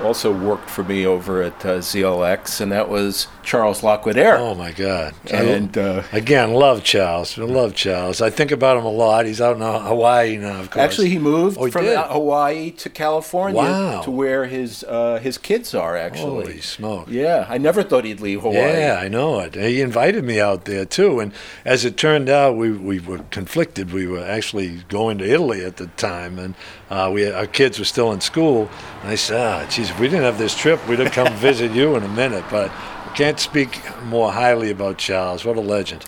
also 0.00 0.32
worked 0.32 0.70
for 0.70 0.84
me 0.84 1.06
over 1.06 1.42
at 1.42 1.64
uh, 1.64 1.78
ZLX, 1.78 2.60
and 2.60 2.72
that 2.72 2.88
was 2.88 3.28
Charles 3.42 3.80
Laquidara. 3.82 4.38
Oh, 4.38 4.54
my 4.54 4.72
God. 4.72 5.14
and 5.30 5.76
uh, 5.76 6.02
Again, 6.12 6.52
love 6.54 6.82
Charles. 6.84 7.38
I 7.38 7.42
love 7.42 7.74
Charles. 7.74 8.20
I 8.22 8.30
think 8.30 8.50
about 8.50 8.76
him 8.76 8.84
a 8.84 8.90
lot. 8.90 9.26
He's 9.26 9.40
out 9.40 9.56
in 9.56 9.62
Hawaii 9.62 10.36
now, 10.36 10.60
of 10.60 10.70
course. 10.70 10.82
actually, 10.84 11.08
he 11.10 11.18
moved 11.18 11.58
Oh, 11.58 11.64
he 11.64 11.70
from 11.70 11.84
did? 11.84 11.98
Hawaii 11.98 12.70
to 12.72 12.88
California 12.90 13.60
Wow. 13.60 14.02
to 14.02 14.10
where 14.10 14.46
his 14.46 14.84
uh, 14.84 15.18
his 15.22 15.38
kids 15.38 15.74
are. 15.74 15.96
Actually, 15.96 16.44
Holy 16.46 16.60
smoke. 16.60 17.06
yeah, 17.10 17.46
I 17.48 17.58
never 17.58 17.82
thought 17.82 18.04
he'd 18.04 18.20
leave 18.20 18.42
Hawaii. 18.42 18.56
Yeah, 18.58 18.98
I 19.00 19.08
know 19.08 19.40
it. 19.40 19.54
He 19.54 19.80
invited 19.80 20.24
me 20.24 20.40
out 20.40 20.64
there 20.64 20.84
too, 20.84 21.20
and 21.20 21.32
as 21.64 21.84
it 21.84 21.96
turned 21.96 22.28
out, 22.28 22.56
we, 22.56 22.70
we 22.72 23.00
were 23.00 23.18
conflicted. 23.30 23.92
We 23.92 24.06
were 24.06 24.24
actually 24.24 24.82
going 24.88 25.18
to 25.18 25.24
Italy 25.30 25.64
at 25.64 25.76
the 25.76 25.86
time, 25.96 26.38
and 26.38 26.54
uh, 26.90 27.10
we 27.12 27.30
our 27.30 27.46
kids 27.46 27.78
were 27.78 27.84
still 27.84 28.12
in 28.12 28.20
school. 28.20 28.68
And 29.02 29.10
I 29.10 29.14
said, 29.16 29.40
"Ah, 29.40 29.66
geez, 29.68 29.90
if 29.90 29.98
we 30.00 30.06
didn't 30.08 30.24
have 30.24 30.38
this 30.38 30.54
trip, 30.56 30.78
we'd 30.88 30.98
have 31.00 31.12
come 31.12 31.32
visit 31.36 31.72
you 31.72 31.96
in 31.96 32.02
a 32.02 32.08
minute." 32.08 32.44
But 32.50 32.70
can't 33.14 33.38
speak 33.38 33.80
more 34.04 34.32
highly 34.32 34.70
about 34.70 34.98
Charles. 34.98 35.44
What 35.44 35.56
a 35.56 35.60
legend! 35.60 36.04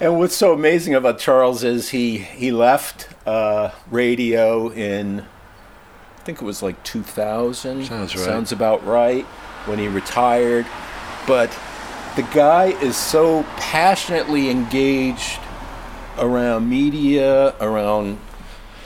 And 0.00 0.18
what's 0.18 0.36
so 0.36 0.52
amazing 0.52 0.94
about 0.94 1.18
Charles 1.18 1.64
is 1.64 1.90
he 1.90 2.18
he 2.18 2.52
left 2.52 3.08
uh, 3.26 3.70
radio 3.90 4.70
in 4.70 5.20
I 5.20 6.20
think 6.22 6.40
it 6.40 6.44
was 6.44 6.62
like 6.62 6.82
2000. 6.84 7.86
Sounds 7.86 8.14
right. 8.14 8.24
Sounds 8.24 8.52
about 8.52 8.86
right 8.86 9.24
when 9.66 9.78
he 9.78 9.88
retired. 9.88 10.66
But 11.26 11.50
the 12.16 12.22
guy 12.22 12.66
is 12.66 12.96
so 12.96 13.44
passionately 13.56 14.50
engaged 14.50 15.40
around 16.18 16.68
media, 16.68 17.54
around 17.60 18.18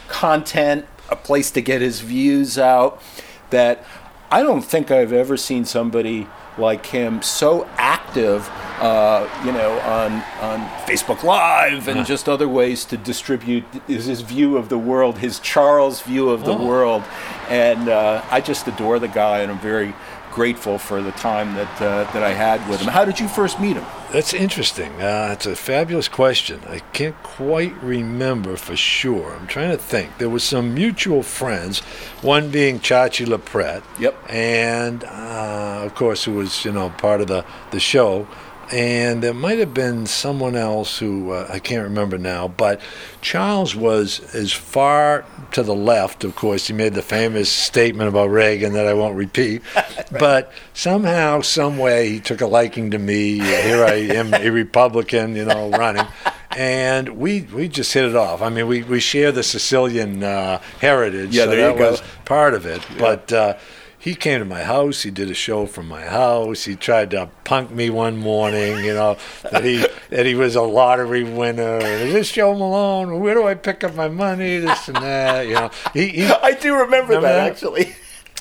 content, 0.09 0.87
a 1.11 1.17
place 1.17 1.51
to 1.53 1.61
get 1.61 1.81
his 1.81 2.01
views 2.01 2.59
out 2.59 3.03
that 3.51 3.85
I 4.31 4.43
don't 4.43 4.63
think 4.63 4.91
I've 4.91 5.13
ever 5.13 5.37
seen 5.37 5.65
somebody 5.65 6.27
like 6.59 6.85
him 6.87 7.23
so 7.23 7.67
active, 7.77 8.49
uh, 8.81 9.27
you 9.45 9.53
know, 9.53 9.79
on 9.81 10.13
on 10.41 10.61
Facebook 10.87 11.23
Live 11.23 11.89
and 11.89 12.05
just 12.07 12.29
other 12.29 12.49
ways 12.49 12.85
to 12.87 12.97
distribute 12.97 13.65
his, 13.87 14.07
his 14.07 14.21
view 14.21 14.57
of 14.57 14.69
the 14.69 14.79
world, 14.79 15.19
his 15.19 15.39
Charles 15.41 16.03
view 16.03 16.29
of 16.31 16.45
the 16.45 16.53
Oh. 16.53 16.67
world, 16.67 17.03
and 17.49 17.89
uh, 17.89 18.23
I 18.31 18.41
just 18.41 18.67
adore 18.69 18.99
the 18.99 19.09
guy, 19.09 19.41
and 19.41 19.51
I'm 19.51 19.59
very 19.61 19.95
grateful 20.33 20.79
for 20.79 21.03
the 21.03 21.13
time 21.13 21.55
that 21.55 21.81
uh, 21.83 22.11
that 22.13 22.23
I 22.23 22.33
had 22.35 22.67
with 22.69 22.81
him. 22.81 22.89
How 22.89 23.05
did 23.05 23.19
you 23.21 23.29
first 23.29 23.59
meet 23.61 23.77
him? 23.77 23.85
That's 24.13 24.35
interesting. 24.35 25.01
Uh, 25.01 25.31
it's 25.33 25.47
a 25.47 25.57
fabulous 25.57 26.07
question. 26.07 26.61
I 26.69 26.81
can't 26.93 27.17
quite 27.23 27.75
remember 27.83 28.57
for 28.57 28.77
sure. 28.77 29.35
I'm 29.35 29.47
trying 29.47 29.71
to 29.71 29.79
think. 29.79 30.19
There 30.19 30.29
was 30.29 30.45
some 30.45 30.75
mutual 30.75 31.23
friends, 31.23 31.81
one 32.21 32.51
being 32.51 32.79
Chachi 32.79 33.25
Loprete. 33.25 33.83
Yep. 33.99 34.15
And, 34.29 35.05
uh, 35.05 35.81
of 35.87 35.95
course, 35.95 36.25
who 36.25 36.33
was, 36.33 36.63
you 36.63 36.73
know, 36.73 36.91
part 36.91 37.23
of 37.23 37.29
the, 37.29 37.47
the 37.71 37.81
show. 37.81 38.29
And 38.73 39.23
there 39.23 39.35
might 39.35 39.59
have 39.59 39.75
been 39.75 40.07
someone 40.07 40.57
else 40.57 40.99
who 40.99 41.33
uh, 41.33 41.47
I 41.51 41.59
can't 41.59 41.85
remember 41.85 42.17
now, 42.17 42.49
but 42.49 42.81
Charles 43.21 43.77
was 43.77 44.35
as 44.35 44.51
far 44.51 45.27
to 45.53 45.63
the 45.63 45.75
left, 45.75 46.25
of 46.25 46.35
course. 46.37 46.69
He 46.69 46.73
made 46.73 46.95
the 46.95 47.03
famous 47.03 47.51
statement 47.51 48.09
about 48.09 48.31
Reagan 48.31 48.73
that 48.73 48.87
I 48.87 48.95
won't 48.95 49.17
repeat. 49.17 49.63
But 50.19 50.53
somehow, 50.75 51.41
some 51.41 51.79
way, 51.79 52.11
he 52.11 52.21
took 52.21 52.43
a 52.43 52.47
liking 52.47 52.91
to 52.91 52.99
me. 52.99 53.39
Here 53.39 53.85
I 53.85 53.95
am, 53.95 54.35
a 54.35 54.51
Republican, 54.51 55.35
you 55.37 55.47
know, 55.47 55.71
running. 55.71 56.07
And 56.51 57.17
we, 57.17 57.43
we 57.43 57.69
just 57.69 57.95
hit 57.95 58.05
it 58.05 58.15
off. 58.15 58.43
I 58.43 58.51
mean, 58.51 58.67
we, 58.67 58.83
we 58.83 59.01
share 59.01 59.33
the 59.33 59.43
Sicilian 59.43 60.23
uh, 60.23 60.61
heritage. 60.81 61.35
Yeah, 61.35 61.45
so 61.45 61.51
there 61.51 61.71
you 61.71 61.77
that 61.77 61.79
go. 61.79 61.91
was 61.93 62.03
part 62.27 62.53
of 62.53 62.67
it. 62.67 62.83
But 62.99 63.33
uh, 63.33 63.57
he 64.03 64.17
came 64.17 64.41
to 64.41 64.45
my 64.45 64.65
house. 64.65 65.03
He 65.03 65.13
did 65.13 65.31
a 65.31 65.35
show 65.35 65.65
from 65.65 65.87
my 65.87 66.03
house. 66.03 66.65
He 66.65 66.75
tried 66.75 67.13
to 67.13 67.31
punk 67.45 67.71
me 67.71 67.89
one 67.89 68.17
morning, 68.17 68.85
you 68.85 68.95
know, 68.95 69.17
that 69.53 69.63
he 69.63 69.87
that 70.11 70.27
he 70.27 70.35
was 70.35 70.57
a 70.57 70.63
lottery 70.63 71.23
winner. 71.23 71.79
Is 71.79 72.13
this 72.13 72.33
Joe 72.33 72.53
Malone? 72.53 73.21
Where 73.21 73.35
do 73.35 73.47
I 73.47 73.55
pick 73.55 73.85
up 73.85 73.95
my 73.95 74.09
money? 74.09 74.59
This 74.59 74.89
and 74.89 74.97
that, 74.97 75.47
you 75.47 75.55
know. 75.55 75.71
He, 75.95 76.09
he 76.09 76.27
I 76.43 76.51
do 76.51 76.75
remember, 76.75 77.15
Remember 77.15 77.29
that, 77.29 77.37
that? 77.37 77.51
actually. 77.53 77.95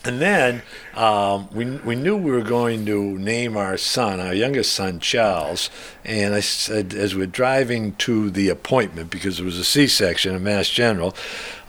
and 0.04 0.20
then 0.20 0.64
um, 0.96 1.48
we, 1.54 1.66
we 1.78 1.94
knew 1.96 2.18
we 2.18 2.32
were 2.32 2.42
going 2.42 2.84
to 2.88 3.20
name 3.20 3.56
our 3.56 3.78
son, 3.78 4.20
our 4.20 4.34
youngest 4.34 4.74
son, 4.74 5.00
Charles. 5.00 5.70
And 6.04 6.34
I 6.34 6.40
said, 6.40 6.94
as 6.94 7.16
we're 7.16 7.28
driving 7.28 7.94
to 7.96 8.30
the 8.30 8.50
appointment, 8.50 9.10
because 9.12 9.40
it 9.40 9.44
was 9.44 9.60
a 9.60 9.64
C 9.64 9.88
section 9.88 10.36
at 10.36 10.42
Mass 10.42 10.70
General, 10.70 11.16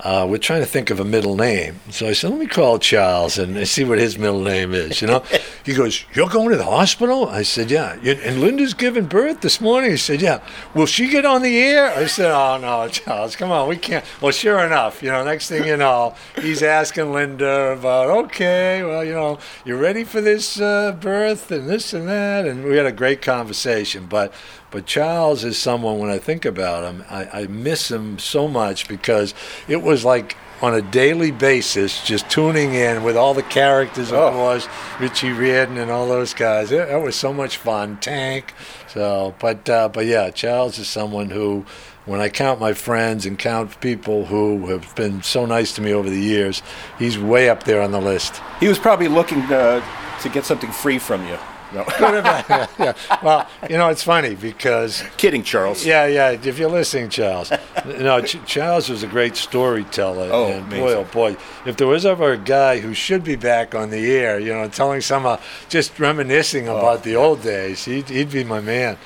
uh, 0.00 0.26
we're 0.28 0.38
trying 0.38 0.60
to 0.60 0.66
think 0.66 0.90
of 0.90 0.98
a 0.98 1.04
middle 1.04 1.36
name. 1.36 1.78
So 1.90 2.08
I 2.08 2.12
said, 2.12 2.30
let 2.30 2.40
me 2.40 2.46
call 2.46 2.78
Charles 2.78 3.38
and 3.38 3.66
see 3.68 3.84
what 3.84 3.98
his 3.98 4.18
middle 4.18 4.40
name 4.42 4.74
is, 4.74 5.00
you 5.00 5.06
know? 5.06 5.22
he 5.64 5.74
goes, 5.74 6.04
You're 6.14 6.28
going 6.28 6.50
to 6.50 6.56
the 6.56 6.64
hospital? 6.64 7.28
I 7.28 7.42
said, 7.42 7.70
Yeah. 7.70 7.92
And 8.02 8.40
Linda's 8.40 8.74
giving 8.74 9.06
birth 9.06 9.40
this 9.40 9.60
morning? 9.60 9.90
He 9.90 9.96
said, 9.96 10.20
Yeah. 10.20 10.40
Will 10.74 10.86
she 10.86 11.08
get 11.08 11.24
on 11.24 11.42
the 11.42 11.56
air? 11.58 11.90
I 11.96 12.06
said, 12.06 12.32
Oh, 12.32 12.58
no, 12.58 12.88
Charles, 12.88 13.36
come 13.36 13.52
on, 13.52 13.68
we 13.68 13.76
can't. 13.76 14.04
Well, 14.20 14.32
sure 14.32 14.60
enough, 14.60 15.02
you 15.02 15.10
know, 15.10 15.24
next 15.24 15.48
thing 15.48 15.64
you 15.66 15.76
know, 15.76 16.14
he's 16.40 16.62
asking 16.62 17.12
Linda 17.12 17.72
about, 17.72 18.10
okay, 18.24 18.82
well, 18.82 19.04
you 19.04 19.12
know, 19.12 19.38
you're 19.64 19.78
ready 19.78 20.04
for 20.04 20.20
this 20.20 20.60
uh, 20.60 20.92
birth 20.92 21.50
and 21.50 21.68
this 21.68 21.92
and 21.92 22.08
that? 22.08 22.46
And 22.46 22.64
we 22.64 22.76
had 22.76 22.86
a 22.86 22.92
great 22.92 23.22
conversation. 23.22 24.06
But 24.06 24.21
but 24.70 24.86
Charles 24.86 25.44
is 25.44 25.58
someone, 25.58 25.98
when 25.98 26.10
I 26.10 26.18
think 26.18 26.44
about 26.44 26.84
him, 26.84 27.04
I, 27.10 27.42
I 27.42 27.46
miss 27.46 27.90
him 27.90 28.18
so 28.18 28.48
much 28.48 28.88
because 28.88 29.34
it 29.68 29.82
was 29.82 30.04
like 30.04 30.36
on 30.60 30.74
a 30.74 30.82
daily 30.82 31.32
basis, 31.32 32.04
just 32.04 32.30
tuning 32.30 32.72
in 32.74 33.02
with 33.02 33.16
all 33.16 33.34
the 33.34 33.42
characters, 33.42 34.12
of 34.12 34.18
Oh. 34.18 34.30
course, 34.30 34.68
Richie 35.00 35.32
Riordan 35.32 35.76
and 35.76 35.90
all 35.90 36.06
those 36.06 36.34
guys. 36.34 36.70
It, 36.70 36.88
it 36.88 37.02
was 37.02 37.16
so 37.16 37.32
much 37.32 37.56
fun. 37.56 37.98
Tank. 38.00 38.54
So, 38.88 39.34
but 39.40 39.68
uh, 39.68 39.88
but 39.88 40.06
yeah, 40.06 40.30
Charles 40.30 40.78
is 40.78 40.86
someone 40.86 41.30
who, 41.30 41.64
when 42.06 42.20
I 42.20 42.28
count 42.28 42.60
my 42.60 42.74
friends 42.74 43.26
and 43.26 43.36
count 43.38 43.80
people 43.80 44.26
who 44.26 44.68
have 44.68 44.94
been 44.94 45.22
so 45.22 45.46
nice 45.46 45.74
to 45.74 45.80
me 45.82 45.92
over 45.92 46.08
the 46.08 46.20
years, 46.20 46.62
he's 46.96 47.18
way 47.18 47.48
up 47.50 47.64
there 47.64 47.82
on 47.82 47.90
the 47.90 48.00
list. 48.00 48.40
He 48.60 48.68
was 48.68 48.78
probably 48.78 49.08
looking 49.08 49.40
uh, 49.52 49.82
to 50.20 50.28
get 50.28 50.44
something 50.44 50.70
free 50.70 50.98
from 51.00 51.26
you. 51.26 51.38
No. 51.74 51.84
yeah, 52.00 52.66
yeah. 52.78 52.92
Well, 53.22 53.48
you 53.70 53.76
know, 53.78 53.88
it's 53.88 54.02
funny 54.02 54.34
because 54.34 55.02
Kidding, 55.16 55.42
Charles. 55.42 55.84
Yeah, 55.86 56.06
yeah. 56.06 56.30
If 56.30 56.58
you're 56.58 56.70
listening, 56.70 57.08
Charles. 57.10 57.50
no, 57.86 58.20
Ch- 58.22 58.44
Charles 58.46 58.88
was 58.88 59.02
a 59.02 59.06
great 59.06 59.36
storyteller. 59.36 60.28
Oh, 60.32 60.46
and 60.52 60.68
boy, 60.68 60.92
oh 60.94 61.04
boy, 61.04 61.36
if 61.66 61.76
there 61.76 61.86
was 61.86 62.04
ever 62.04 62.32
a 62.32 62.36
guy 62.38 62.78
who 62.80 62.94
should 62.94 63.24
be 63.24 63.36
back 63.36 63.74
on 63.74 63.90
the 63.90 64.10
air, 64.12 64.38
you 64.38 64.52
know, 64.52 64.68
telling 64.68 65.00
some, 65.00 65.38
just 65.68 65.98
reminiscing 65.98 66.68
Oh. 66.68 66.76
about 66.78 67.02
the 67.04 67.16
old 67.16 67.42
days, 67.42 67.84
he'd, 67.84 68.08
he'd 68.08 68.30
be 68.30 68.44
my 68.44 68.60
man. 68.60 68.98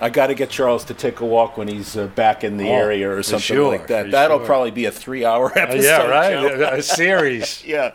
I 0.00 0.08
got 0.08 0.28
to 0.28 0.34
get 0.34 0.48
Charles 0.50 0.84
to 0.86 0.94
take 0.94 1.20
a 1.20 1.26
walk 1.26 1.56
when 1.58 1.68
he's 1.68 1.96
uh, 1.96 2.06
back 2.08 2.42
in 2.42 2.56
the 2.56 2.68
Oh, 2.70 2.74
area 2.74 3.10
or 3.10 3.22
something 3.22 3.40
sure, 3.56 3.70
like 3.70 3.86
that. 3.88 4.10
That'll 4.10 4.38
sure. 4.38 4.46
probably 4.46 4.70
be 4.70 4.86
a 4.86 4.90
three-hour 4.90 5.52
Uh, 5.58 5.60
episode. 5.62 5.82
yeah, 5.82 6.06
right. 6.06 6.78
A 6.78 6.82
series. 7.00 7.62
yeah. 7.64 7.92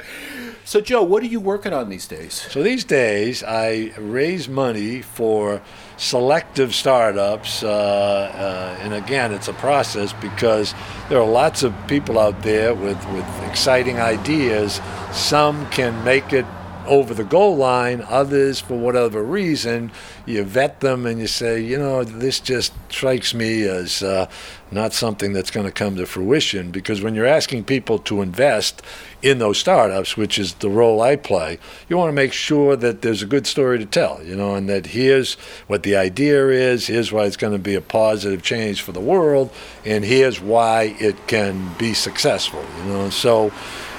So, 0.65 0.81
Joe, 0.81 1.03
what 1.03 1.21
are 1.23 1.27
you 1.27 1.39
working 1.39 1.73
on 1.73 1.89
these 1.89 2.07
days? 2.07 2.33
So 2.51 2.61
these 2.63 2.83
days, 2.83 3.43
I 3.43 3.91
raise 3.97 4.47
money 4.49 5.01
for 5.01 5.61
selective 5.97 6.73
startups, 6.75 7.63
uh, 7.63 7.69
uh, 7.69 8.77
and 8.83 8.93
again, 8.93 9.31
it's 9.33 9.47
a 9.47 9.53
process 9.53 10.11
because 10.13 10.73
there 11.09 11.19
are 11.19 11.27
lots 11.27 11.63
of 11.63 11.73
people 11.87 12.19
out 12.19 12.41
there 12.43 12.73
with, 12.73 12.97
with 13.13 13.25
exciting 13.49 13.99
ideas. 13.99 14.81
Some 15.11 15.67
can 15.69 16.03
make 16.03 16.33
it 16.33 16.45
over 16.87 17.13
the 17.13 17.23
goal 17.23 17.55
line, 17.55 18.03
others, 18.07 18.59
for 18.59 18.77
whatever 18.77 19.23
reason, 19.23 19.91
you 20.25 20.43
vet 20.43 20.79
them 20.79 21.05
and 21.05 21.19
you 21.19 21.27
say, 21.27 21.61
you 21.61 21.77
know, 21.77 22.03
this 22.03 22.39
just 22.39 22.73
strikes 22.89 23.33
me 23.33 23.63
as 23.63 24.03
uh, 24.03 24.27
not 24.71 24.93
something 24.93 25.33
that's 25.33 25.51
going 25.51 25.65
to 25.65 25.71
come 25.71 25.95
to 25.95 26.05
fruition. 26.05 26.71
Because 26.71 27.01
when 27.01 27.15
you're 27.15 27.25
asking 27.25 27.63
people 27.63 27.99
to 27.99 28.21
invest 28.21 28.81
in 29.21 29.39
those 29.39 29.57
startups, 29.57 30.15
which 30.15 30.37
is 30.37 30.53
the 30.55 30.69
role 30.69 31.01
I 31.01 31.15
play, 31.15 31.59
you 31.89 31.97
want 31.97 32.09
to 32.09 32.13
make 32.13 32.33
sure 32.33 32.75
that 32.75 33.01
there's 33.01 33.21
a 33.21 33.27
good 33.27 33.47
story 33.47 33.79
to 33.79 33.85
tell, 33.85 34.23
you 34.23 34.35
know, 34.35 34.55
and 34.55 34.69
that 34.69 34.87
here's 34.87 35.35
what 35.67 35.83
the 35.83 35.95
idea 35.95 36.49
is, 36.49 36.87
here's 36.87 37.11
why 37.11 37.25
it's 37.25 37.37
going 37.37 37.53
to 37.53 37.59
be 37.59 37.75
a 37.75 37.81
positive 37.81 38.43
change 38.43 38.81
for 38.81 38.91
the 38.91 39.01
world, 39.01 39.51
and 39.83 40.03
here's 40.05 40.39
why 40.39 40.95
it 40.99 41.27
can 41.27 41.73
be 41.77 41.93
successful, 41.93 42.63
you 42.79 42.91
know. 42.91 43.09
So 43.09 43.51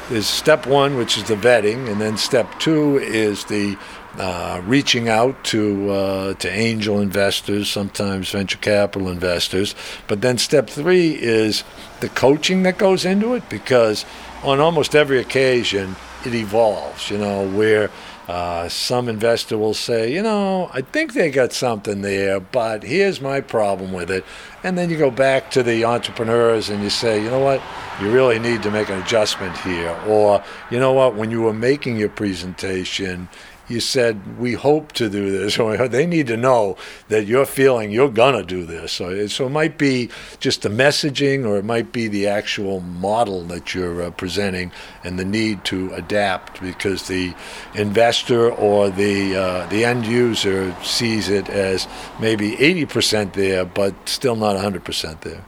there's 0.08 0.26
step 0.26 0.66
one, 0.66 0.96
which 0.96 1.16
is 1.16 1.24
the 1.24 1.34
vetting, 1.34 1.90
and 1.90 2.00
then 2.00 2.16
step 2.16 2.58
two 2.58 2.98
is 2.98 3.44
the 3.46 3.76
uh, 4.18 4.62
reaching 4.64 5.08
out 5.08 5.42
to 5.44 5.90
uh, 5.90 6.34
to 6.34 6.48
angel 6.48 7.00
investors, 7.00 7.68
sometimes 7.68 8.30
venture 8.30 8.58
capital 8.58 9.08
investors. 9.08 9.74
But 10.06 10.20
then 10.22 10.38
step 10.38 10.70
three 10.70 11.10
is 11.10 11.64
the 12.00 12.08
coaching 12.08 12.62
that 12.62 12.78
goes 12.78 13.04
into 13.04 13.34
it, 13.34 13.48
because 13.48 14.04
on 14.42 14.60
almost 14.60 14.94
every 14.94 15.18
occasion 15.18 15.96
it 16.26 16.34
evolves. 16.34 17.10
You 17.10 17.18
know 17.18 17.48
where. 17.48 17.90
Uh, 18.28 18.68
some 18.68 19.08
investor 19.08 19.56
will 19.56 19.72
say, 19.72 20.12
you 20.12 20.20
know, 20.20 20.68
I 20.72 20.80
think 20.80 21.12
they 21.12 21.30
got 21.30 21.52
something 21.52 22.02
there, 22.02 22.40
but 22.40 22.82
here's 22.82 23.20
my 23.20 23.40
problem 23.40 23.92
with 23.92 24.10
it. 24.10 24.24
And 24.64 24.76
then 24.76 24.90
you 24.90 24.98
go 24.98 25.12
back 25.12 25.52
to 25.52 25.62
the 25.62 25.84
entrepreneurs 25.84 26.68
and 26.68 26.82
you 26.82 26.90
say, 26.90 27.22
you 27.22 27.30
know 27.30 27.38
what, 27.38 27.62
you 28.00 28.10
really 28.10 28.40
need 28.40 28.64
to 28.64 28.70
make 28.72 28.88
an 28.88 29.00
adjustment 29.00 29.56
here. 29.58 29.96
Or, 30.08 30.42
you 30.72 30.80
know 30.80 30.92
what, 30.92 31.14
when 31.14 31.30
you 31.30 31.42
were 31.42 31.52
making 31.52 31.98
your 31.98 32.08
presentation, 32.08 33.28
you 33.68 33.80
said 33.80 34.38
we 34.38 34.54
hope 34.54 34.92
to 34.92 35.08
do 35.08 35.30
this, 35.36 35.58
or 35.60 35.88
they 35.88 36.06
need 36.06 36.26
to 36.28 36.36
know 36.36 36.76
that 37.08 37.26
you're 37.26 37.46
feeling 37.46 37.90
you're 37.90 38.08
gonna 38.10 38.42
do 38.42 38.64
this. 38.64 38.92
So, 38.92 39.10
it- 39.10 39.30
so 39.30 39.46
it 39.46 39.50
might 39.50 39.76
be 39.78 40.08
just 40.40 40.62
the 40.62 40.68
messaging, 40.68 41.46
or 41.46 41.56
it 41.58 41.64
might 41.64 41.92
be 41.92 42.08
the 42.08 42.26
actual 42.26 42.80
model 42.80 43.42
that 43.44 43.74
you're 43.74 44.02
uh, 44.02 44.10
presenting, 44.10 44.72
and 45.04 45.18
the 45.18 45.24
need 45.24 45.64
to 45.66 45.92
adapt 45.94 46.60
because 46.60 47.08
the 47.08 47.34
investor 47.74 48.50
or 48.50 48.90
the 48.90 49.36
uh, 49.36 49.66
the 49.68 49.84
end 49.84 50.06
user 50.06 50.74
sees 50.82 51.28
it 51.28 51.48
as 51.48 51.86
maybe 52.20 52.52
80% 52.56 53.32
there, 53.34 53.64
but 53.64 53.94
still 54.08 54.36
not 54.36 54.56
100% 54.56 55.20
there. 55.20 55.44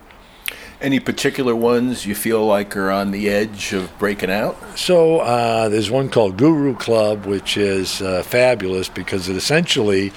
Any 0.81 1.01
particular 1.01 1.57
ones 1.57 2.07
you 2.07 2.15
feel 2.15 2.47
like 2.47 2.77
are 2.77 2.89
on 2.89 3.11
the 3.11 3.29
edge 3.29 3.73
of 3.73 3.91
breaking 3.99 4.31
out? 4.31 4.57
So 4.79 5.19
uh, 5.19 5.69
there's 5.69 5.91
one 5.91 6.09
called 6.09 6.37
Guru 6.37 6.77
Club, 6.77 7.27
which 7.27 7.57
is 7.57 8.01
uh, 8.01 8.23
fabulous 8.23 8.89
because 8.89 9.29
it 9.29 9.35
essentially 9.35 10.13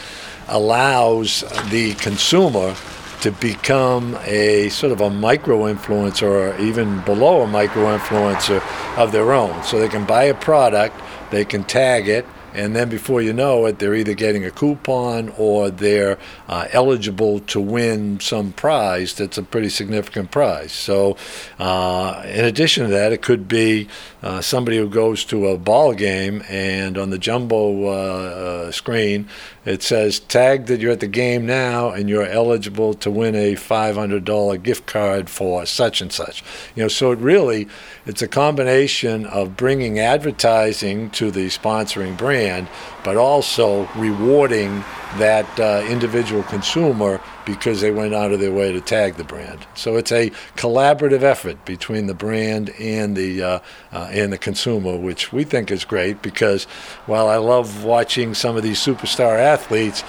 allows 0.48 1.44
the 1.72 1.96
consumer 1.96 2.75
to 3.22 3.32
become 3.32 4.15
a 4.25 4.70
sort 4.70 4.91
of 4.91 5.01
a 5.01 5.10
micro 5.10 5.62
influencer 5.74 6.30
or 6.30 6.62
even 6.62 7.01
below 7.06 7.41
a 7.41 7.48
micro 7.48 7.98
influencer 7.98 8.62
of 9.00 9.12
their 9.12 9.34
own. 9.34 9.63
So 9.63 9.80
they 9.80 9.89
can 9.89 10.06
buy 10.06 10.25
a 10.25 10.36
product, 10.36 10.96
they 11.32 11.44
can 11.44 11.63
tag 11.63 12.08
it, 12.08 12.27
and 12.53 12.75
then 12.75 12.89
before 12.89 13.22
you 13.22 13.34
know 13.34 13.65
it, 13.65 13.79
they're 13.79 13.96
either 13.96 14.13
getting 14.13 14.46
a 14.46 14.51
coupon 14.51 15.34
or 15.38 15.70
they're 15.70 16.17
uh, 16.48 16.67
eligible 16.72 17.39
to 17.41 17.60
win 17.60 18.20
some 18.20 18.51
prize 18.51 19.13
that's 19.13 19.38
a 19.38 19.43
pretty 19.43 19.70
significant 19.70 20.31
prize. 20.31 20.72
So, 20.72 21.17
uh, 21.60 22.24
in 22.25 22.46
addition 22.46 22.86
to 22.86 22.91
that, 22.91 23.12
it 23.12 23.22
could 23.22 23.48
be 23.48 23.88
uh, 24.24 24.41
somebody 24.41 24.77
who 24.77 24.89
goes 24.89 25.25
to 25.25 25.47
a 25.47 25.58
ball 25.58 25.93
game 25.93 26.43
and 26.49 26.97
on 26.97 27.10
the 27.10 27.17
jumbo 27.17 27.86
uh, 27.86 27.91
uh, 27.91 28.71
screen 28.71 29.28
it 29.63 29.84
says 29.84 30.19
tag 30.19 30.65
that 30.65 30.80
you're 30.80 30.93
at 30.93 31.00
the 31.02 31.08
game 31.08 31.45
now 31.45 31.91
and 31.91 32.10
you're 32.10 32.26
eligible 32.26 32.93
to 32.95 33.12
win 33.12 33.36
a 33.36 33.54
$500 33.54 34.63
gift 34.63 34.88
card 34.88 35.30
for 35.30 35.65
such 35.65 36.02
and 36.02 36.12
such. 36.12 36.43
You 36.76 36.84
know, 36.84 36.88
so 36.88 37.12
it 37.12 37.19
really 37.19 37.67
it's 38.06 38.21
a 38.21 38.28
combination 38.28 39.26
of 39.28 39.56
bringing 39.56 40.00
advertising 40.00 41.12
to 41.12 41.30
the 41.30 41.47
sponsoring 41.47 42.17
brand, 42.17 42.67
but 43.04 43.17
also 43.17 43.88
rewarding 43.95 44.84
that 45.17 45.60
uh, 45.60 45.86
individual 45.88 46.43
consumer 46.43 47.21
because 47.45 47.82
they 47.82 47.91
went 47.91 48.13
out 48.13 48.32
of 48.32 48.39
their 48.39 48.52
way 48.52 48.71
to 48.71 48.80
tag 48.80 49.15
the 49.15 49.24
brand. 49.24 49.65
So 49.76 49.97
it's 49.97 50.12
a 50.12 50.30
collaborative 50.56 51.24
effort 51.24 51.63
between 51.65 52.08
the 52.08 52.13
brand 52.13 52.69
and 52.80 53.15
the 53.15 53.43
uh, 53.43 53.60
uh, 53.91 54.10
and 54.12 54.32
the 54.32 54.38
consumer, 54.38 54.97
which 54.97 55.34
we 55.34 55.43
think 55.43 55.71
is 55.71 55.84
great 55.84 56.21
because 56.21 56.65
while 57.06 57.28
I 57.28 57.38
love 57.38 57.84
watching 57.84 58.34
some 58.34 58.56
of 58.56 58.63
these 58.63 58.80
superstar 58.80 59.38
athletes, 59.38 60.02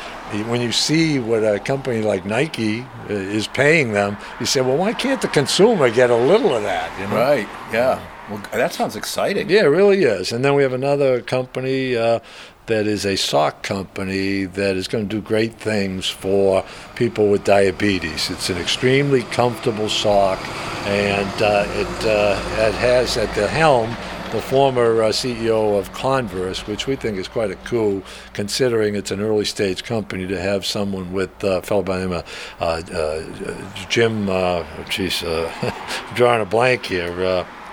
when 0.47 0.61
you 0.61 0.73
see 0.73 1.19
what 1.19 1.45
a 1.45 1.59
company 1.59 2.03
like 2.03 2.25
Nike 2.25 2.81
uh, 2.81 2.87
is 3.09 3.47
paying 3.49 3.93
them, 3.93 4.17
you 4.41 4.47
say, 4.47 4.61
well, 4.61 4.77
why 4.77 4.93
can't 4.93 5.21
the 5.21 5.29
consumer 5.29 5.91
get 5.91 6.11
a 6.11 6.17
little 6.17 6.55
of 6.55 6.62
that? 6.62 6.99
You 7.01 7.09
know? 7.09 7.17
Right. 7.17 7.49
Yeah. 7.73 8.01
Well, 8.31 8.41
that 8.53 8.73
sounds 8.73 8.97
exciting. 8.97 9.51
Yeah, 9.51 9.65
it 9.65 9.67
really 9.67 10.05
is. 10.05 10.33
And 10.33 10.45
then 10.45 10.55
we 10.55 10.62
have 10.62 10.73
another 10.73 11.21
company 11.21 11.97
uh, 11.97 12.21
that 12.66 12.87
is 12.87 13.05
a 13.05 13.16
sock 13.16 13.62
company 13.62 14.44
that 14.44 14.77
is 14.77 14.88
going 14.88 15.09
to 15.09 15.16
do 15.16 15.20
great 15.20 15.55
things 15.55 16.09
for 16.09 16.64
people 16.94 17.29
with 17.29 17.44
diabetes. 17.44 18.31
It's 18.31 18.51
an 18.51 18.59
extremely 18.59 19.22
comfortable 19.25 19.88
sock, 19.88 20.38
and 20.87 21.42
uh, 21.42 21.64
it, 21.68 22.07
uh, 22.07 22.66
it 22.68 22.75
has 22.75 23.16
at 23.16 23.35
the 23.35 23.48
helm 23.48 23.94
the 24.33 24.40
former 24.40 25.03
uh, 25.03 25.09
CEO 25.11 25.79
of 25.79 25.92
Converse, 25.92 26.66
which 26.66 26.87
we 26.87 26.96
think 26.96 27.18
is 27.18 27.29
quite 27.29 27.51
a 27.51 27.55
coup, 27.57 28.03
considering 28.33 28.94
it's 28.94 29.11
an 29.11 29.20
early 29.20 29.44
stage 29.44 29.85
company 29.85 30.27
to 30.27 30.40
have 30.40 30.64
someone 30.64 31.12
with 31.12 31.44
uh, 31.44 31.61
fellow 31.61 31.83
by 31.83 31.98
the 31.98 32.07
name 32.07 32.16
of 32.16 32.57
uh, 32.59 32.83
uh, 32.94 33.88
Jim, 33.90 34.31
uh, 34.31 34.64
geez, 34.88 35.22
uh, 35.22 35.75
drawing 36.14 36.40
a 36.40 36.46
blank 36.46 36.87
here. 36.87 37.12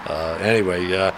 Uh, 0.06 0.38
anyway, 0.42 1.14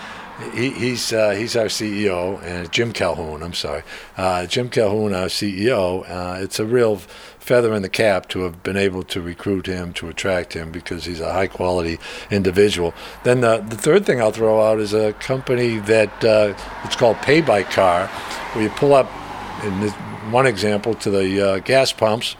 he, 0.54 0.72
he's 0.72 1.14
uh, 1.14 1.32
he's 1.32 1.56
our 1.56 1.66
CEO, 1.66 2.42
and 2.44 2.72
Jim 2.72 2.92
Calhoun. 2.94 3.44
I'm 3.44 3.54
sorry, 3.54 3.84
uh, 4.18 4.46
Jim 4.46 4.70
Calhoun, 4.70 5.14
our 5.14 5.28
CEO. 5.28 6.04
Uh, 6.10 6.42
it's 6.42 6.60
a 6.60 6.66
real 6.66 6.98
feather 7.40 7.74
in 7.74 7.82
the 7.82 7.90
cap 7.90 8.30
to 8.30 8.42
have 8.42 8.62
been 8.64 8.78
able 8.78 9.04
to 9.04 9.22
recruit 9.22 9.66
him, 9.66 9.94
to 9.94 10.10
attract 10.10 10.54
him, 10.54 10.72
because 10.72 11.06
he's 11.06 11.20
a 11.20 11.34
high 11.34 11.48
quality 11.48 12.00
individual. 12.30 12.94
Then 13.24 13.42
the, 13.42 13.58
the 13.58 13.76
third 13.76 14.06
thing 14.06 14.22
I'll 14.22 14.32
throw 14.32 14.62
out 14.62 14.80
is 14.80 14.94
a 14.94 15.14
company 15.14 15.78
that 15.80 16.24
uh, 16.24 16.54
it's 16.84 16.96
called 16.96 17.18
Pay 17.18 17.42
by 17.42 17.64
Car, 17.64 18.08
where 18.54 18.64
you 18.64 18.70
pull 18.70 18.94
up, 18.94 19.10
in 19.64 19.80
this 19.80 19.94
one 20.32 20.46
example, 20.46 20.94
to 20.96 21.10
the 21.10 21.42
uh, 21.42 21.60
gas 21.60 21.92
pumps 21.92 22.36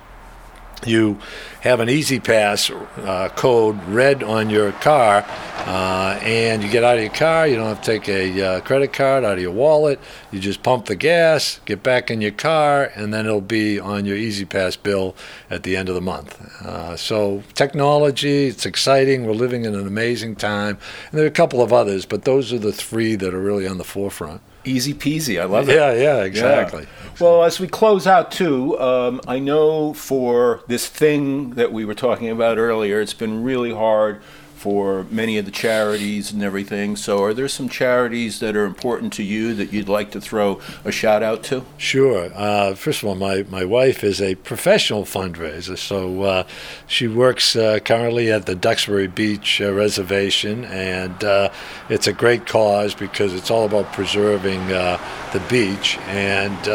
you 0.86 1.20
have 1.62 1.80
an 1.80 1.90
E-ZPass 1.90 2.72
uh, 3.06 3.30
code 3.30 3.82
read 3.84 4.24
on 4.24 4.50
your 4.50 4.72
car 4.72 5.24
uh, 5.28 6.20
and 6.24 6.64
you 6.64 6.70
get 6.70 6.84
out 6.84 6.98
of 6.98 7.04
your 7.04 7.14
car 7.14 7.48
you 7.48 7.56
don't 7.56 7.68
have 7.68 7.82
to 7.82 8.00
take 8.00 8.10
a 8.10 8.42
uh, 8.42 8.62
credit 8.62 8.92
card 8.92 9.24
out 9.24 9.34
of 9.34 9.42
your 9.42 9.52
wallet. 9.52 10.00
You 10.32 10.40
just 10.40 10.64
pump 10.64 10.86
the 10.86 10.96
gas 10.96 11.60
get 11.66 11.84
back 11.84 12.10
in 12.10 12.22
your 12.22 12.32
car 12.32 12.92
and 12.96 13.14
then 13.14 13.26
it'll 13.26 13.42
be 13.42 13.80
on 13.80 14.06
your 14.06 14.18
E-ZPass 14.18 14.82
bill 14.82 15.16
at 15.50 15.64
the 15.64 15.76
end 15.76 15.90
of 15.90 15.96
the 15.96 16.02
month. 16.02 16.40
Uh, 16.62 16.98
so 16.98 17.44
technology 17.54 18.48
it's 18.48 18.66
exciting. 18.66 19.26
We're 19.26 19.34
living 19.34 19.66
in 19.66 19.76
an 19.76 19.86
amazing 19.86 20.36
time. 20.36 20.78
And 21.12 21.20
there 21.20 21.26
are 21.26 21.30
a 21.30 21.32
couple 21.32 21.62
of 21.62 21.72
others 21.72 22.06
but 22.06 22.24
those 22.24 22.52
are 22.52 22.60
the 22.60 22.74
three 22.74 23.16
that 23.16 23.34
are 23.34 23.42
really 23.42 23.68
on 23.68 23.78
the 23.78 23.84
forefront 23.84 24.42
Easy 24.64 24.94
peasy. 24.94 25.42
I 25.42 25.46
love 25.46 25.70
it. 25.70 25.76
yeah 25.76 25.94
yeah 25.94 26.24
exactly 26.24 26.88
Well, 27.20 27.44
as 27.44 27.60
we 27.60 27.68
close 27.68 28.08
out, 28.08 28.32
too, 28.32 28.80
um, 28.80 29.22
I 29.28 29.38
know 29.40 29.94
for 29.94 30.62
this 30.68 30.88
thing 30.88 31.52
that 31.52 31.72
we 31.72 31.86
were 31.86 31.94
talking 31.94 32.30
about 32.30 32.58
earlier, 32.58 33.00
it's 33.00 33.14
been 33.14 33.44
really 33.44 33.74
hard 33.74 34.22
for 34.62 35.08
many 35.10 35.40
of 35.40 35.46
the 35.46 35.52
charities 35.52 36.32
and 36.32 36.44
everything. 36.44 36.96
So, 36.96 37.24
are 37.24 37.34
there 37.34 37.48
some 37.48 37.68
charities 37.68 38.40
that 38.42 38.56
are 38.56 38.66
important 38.66 39.12
to 39.14 39.24
you 39.24 39.56
that 39.56 39.74
you'd 39.74 39.90
like 39.90 40.12
to 40.12 40.22
throw 40.22 40.62
a 40.86 40.92
shout 40.92 41.24
out 41.24 41.42
to? 41.46 41.66
Sure. 41.78 42.32
Uh, 42.36 42.76
first 42.76 43.02
of 43.02 43.10
all, 43.10 43.16
my, 43.16 43.42
my 43.50 43.66
wife 43.66 44.04
is 44.04 44.22
a 44.22 44.36
professional 44.36 45.04
fundraiser, 45.04 45.76
so 45.76 46.22
uh, 46.22 46.44
she 46.86 47.08
works 47.08 47.56
uh, 47.56 47.80
currently 47.84 48.32
at 48.32 48.46
the 48.46 48.54
Duxbury 48.54 49.08
Beach 49.08 49.60
uh, 49.60 49.74
Reservation, 49.74 50.66
and 50.66 51.24
uh, 51.24 51.50
it's 51.90 52.06
a 52.06 52.14
great 52.14 52.46
cause 52.46 52.94
because 52.94 53.34
it's 53.34 53.50
all 53.50 53.66
about 53.66 53.92
preserving 53.94 54.72
uh, 54.72 55.00
the 55.34 55.40
beach, 55.50 55.98
and 56.06 56.66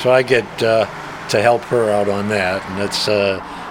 so 0.00 0.12
I 0.12 0.22
get 0.22 0.44
to 0.60 1.42
help 1.42 1.62
her 1.62 1.90
out 1.90 2.08
on 2.08 2.28
that, 2.28 2.64
and 2.70 2.80
that's. 2.80 3.08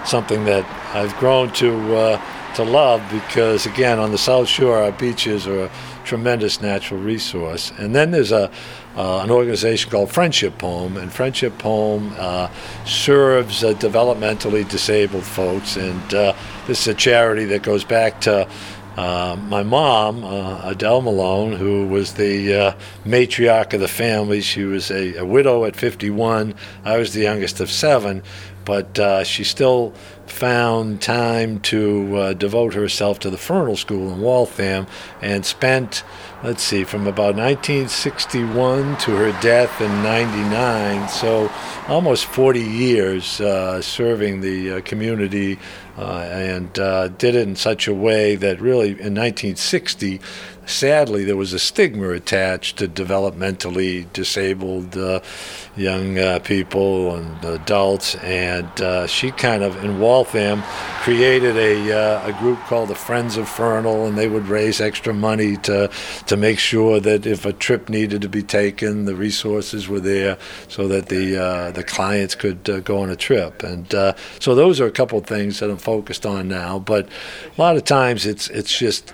Something 0.05 0.43
that 0.43 0.65
I've 0.93 1.15
grown 1.15 1.53
to 1.53 2.19
to 2.55 2.63
love 2.63 3.01
because 3.11 3.65
again 3.65 3.99
on 3.99 4.11
the 4.11 4.17
South 4.17 4.47
Shore 4.47 4.77
our 4.77 4.91
beaches 4.91 5.47
are 5.47 5.65
a 5.65 5.71
tremendous 6.03 6.61
natural 6.61 6.99
resource. 6.99 7.71
And 7.77 7.95
then 7.95 8.11
there's 8.11 8.31
a 8.31 8.51
uh, 8.95 9.21
an 9.23 9.31
organization 9.31 9.89
called 9.89 10.11
Friendship 10.11 10.61
Home, 10.61 10.97
and 10.97 11.11
Friendship 11.11 11.59
Home 11.63 12.13
uh, 12.17 12.47
serves 12.85 13.63
uh, 13.63 13.73
developmentally 13.73 14.69
disabled 14.69 15.23
folks. 15.23 15.77
And 15.77 16.13
uh, 16.13 16.35
this 16.67 16.81
is 16.81 16.87
a 16.87 16.93
charity 16.93 17.45
that 17.45 17.63
goes 17.63 17.83
back 17.83 18.21
to 18.21 18.47
uh, 18.95 19.35
my 19.47 19.63
mom, 19.63 20.23
uh, 20.23 20.61
Adele 20.63 21.01
Malone, 21.01 21.53
who 21.53 21.87
was 21.87 22.13
the 22.13 22.53
uh, 22.53 22.75
matriarch 23.03 23.73
of 23.73 23.79
the 23.79 23.87
family. 23.87 24.41
She 24.41 24.63
was 24.65 24.91
a, 24.91 25.17
a, 25.17 25.25
widow 25.25 25.65
at 25.65 25.75
51. 25.75 26.53
I 26.85 26.97
was 26.97 27.13
the 27.13 27.21
youngest 27.21 27.59
of 27.59 27.71
seven, 27.71 28.21
but 28.65 28.99
uh, 28.99 29.23
she 29.23 29.43
still 29.43 29.93
found 30.25 31.01
time 31.01 31.59
to 31.59 32.17
uh, 32.17 32.33
devote 32.33 32.73
herself 32.73 33.19
to 33.19 33.29
the 33.29 33.37
Fernald 33.37 33.77
School 33.77 34.11
in 34.11 34.21
Waltham 34.21 34.87
and 35.21 35.45
spent, 35.45 36.03
let's 36.43 36.63
see, 36.63 36.83
from 36.83 37.07
about 37.07 37.35
1961 37.35 38.97
to 38.97 39.11
her 39.11 39.31
death 39.41 39.81
in 39.81 39.91
99, 40.03 41.09
so 41.09 41.51
almost 41.87 42.25
40 42.25 42.61
years 42.61 43.41
uh, 43.41 43.81
serving 43.81 44.41
the 44.41 44.81
community 44.81 45.59
uh, 45.97 46.27
and 46.31 46.79
uh, 46.79 47.07
did 47.09 47.35
it 47.35 47.47
in 47.47 47.55
such 47.55 47.87
a 47.87 47.93
way 47.93 48.35
that 48.35 48.59
really 48.59 48.89
in 48.89 49.13
1960 49.13 50.19
sadly, 50.65 51.23
there 51.23 51.35
was 51.35 51.53
a 51.53 51.59
stigma 51.59 52.09
attached 52.09 52.77
to 52.77 52.87
developmentally 52.87 54.11
disabled 54.13 54.97
uh, 54.97 55.19
young 55.75 56.17
uh, 56.17 56.39
people 56.39 57.15
and 57.15 57.43
adults. 57.43 58.15
And 58.15 58.69
uh, 58.81 59.07
she 59.07 59.31
kind 59.31 59.63
of, 59.63 59.83
in 59.83 59.99
Waltham, 59.99 60.63
created 61.01 61.57
a, 61.57 61.91
uh, 61.91 62.27
a 62.27 62.33
group 62.39 62.59
called 62.61 62.89
the 62.89 62.95
Friends 62.95 63.37
of 63.37 63.47
Fernald, 63.47 64.09
and 64.09 64.17
they 64.17 64.27
would 64.27 64.47
raise 64.47 64.79
extra 64.79 65.13
money 65.13 65.57
to, 65.57 65.89
to 66.27 66.37
make 66.37 66.59
sure 66.59 66.99
that 66.99 67.25
if 67.25 67.45
a 67.45 67.53
trip 67.53 67.89
needed 67.89 68.21
to 68.21 68.29
be 68.29 68.43
taken, 68.43 69.05
the 69.05 69.15
resources 69.15 69.87
were 69.87 69.99
there 69.99 70.37
so 70.67 70.87
that 70.87 71.07
the, 71.07 71.41
uh, 71.41 71.71
the 71.71 71.83
clients 71.83 72.35
could 72.35 72.69
uh, 72.69 72.79
go 72.81 72.99
on 73.01 73.09
a 73.09 73.15
trip. 73.15 73.63
And 73.63 73.87
so 74.39 74.55
those 74.55 74.79
are 74.79 74.87
a 74.87 74.91
couple 74.91 75.19
of 75.19 75.25
things 75.25 75.59
that 75.59 75.69
I'm 75.69 75.77
focused 75.77 76.25
on 76.25 76.47
now. 76.47 76.79
But 76.79 77.07
a 77.57 77.61
lot 77.61 77.75
of 77.75 77.83
times 77.83 78.25
it's, 78.25 78.49
it's 78.49 78.77
just 78.77 79.13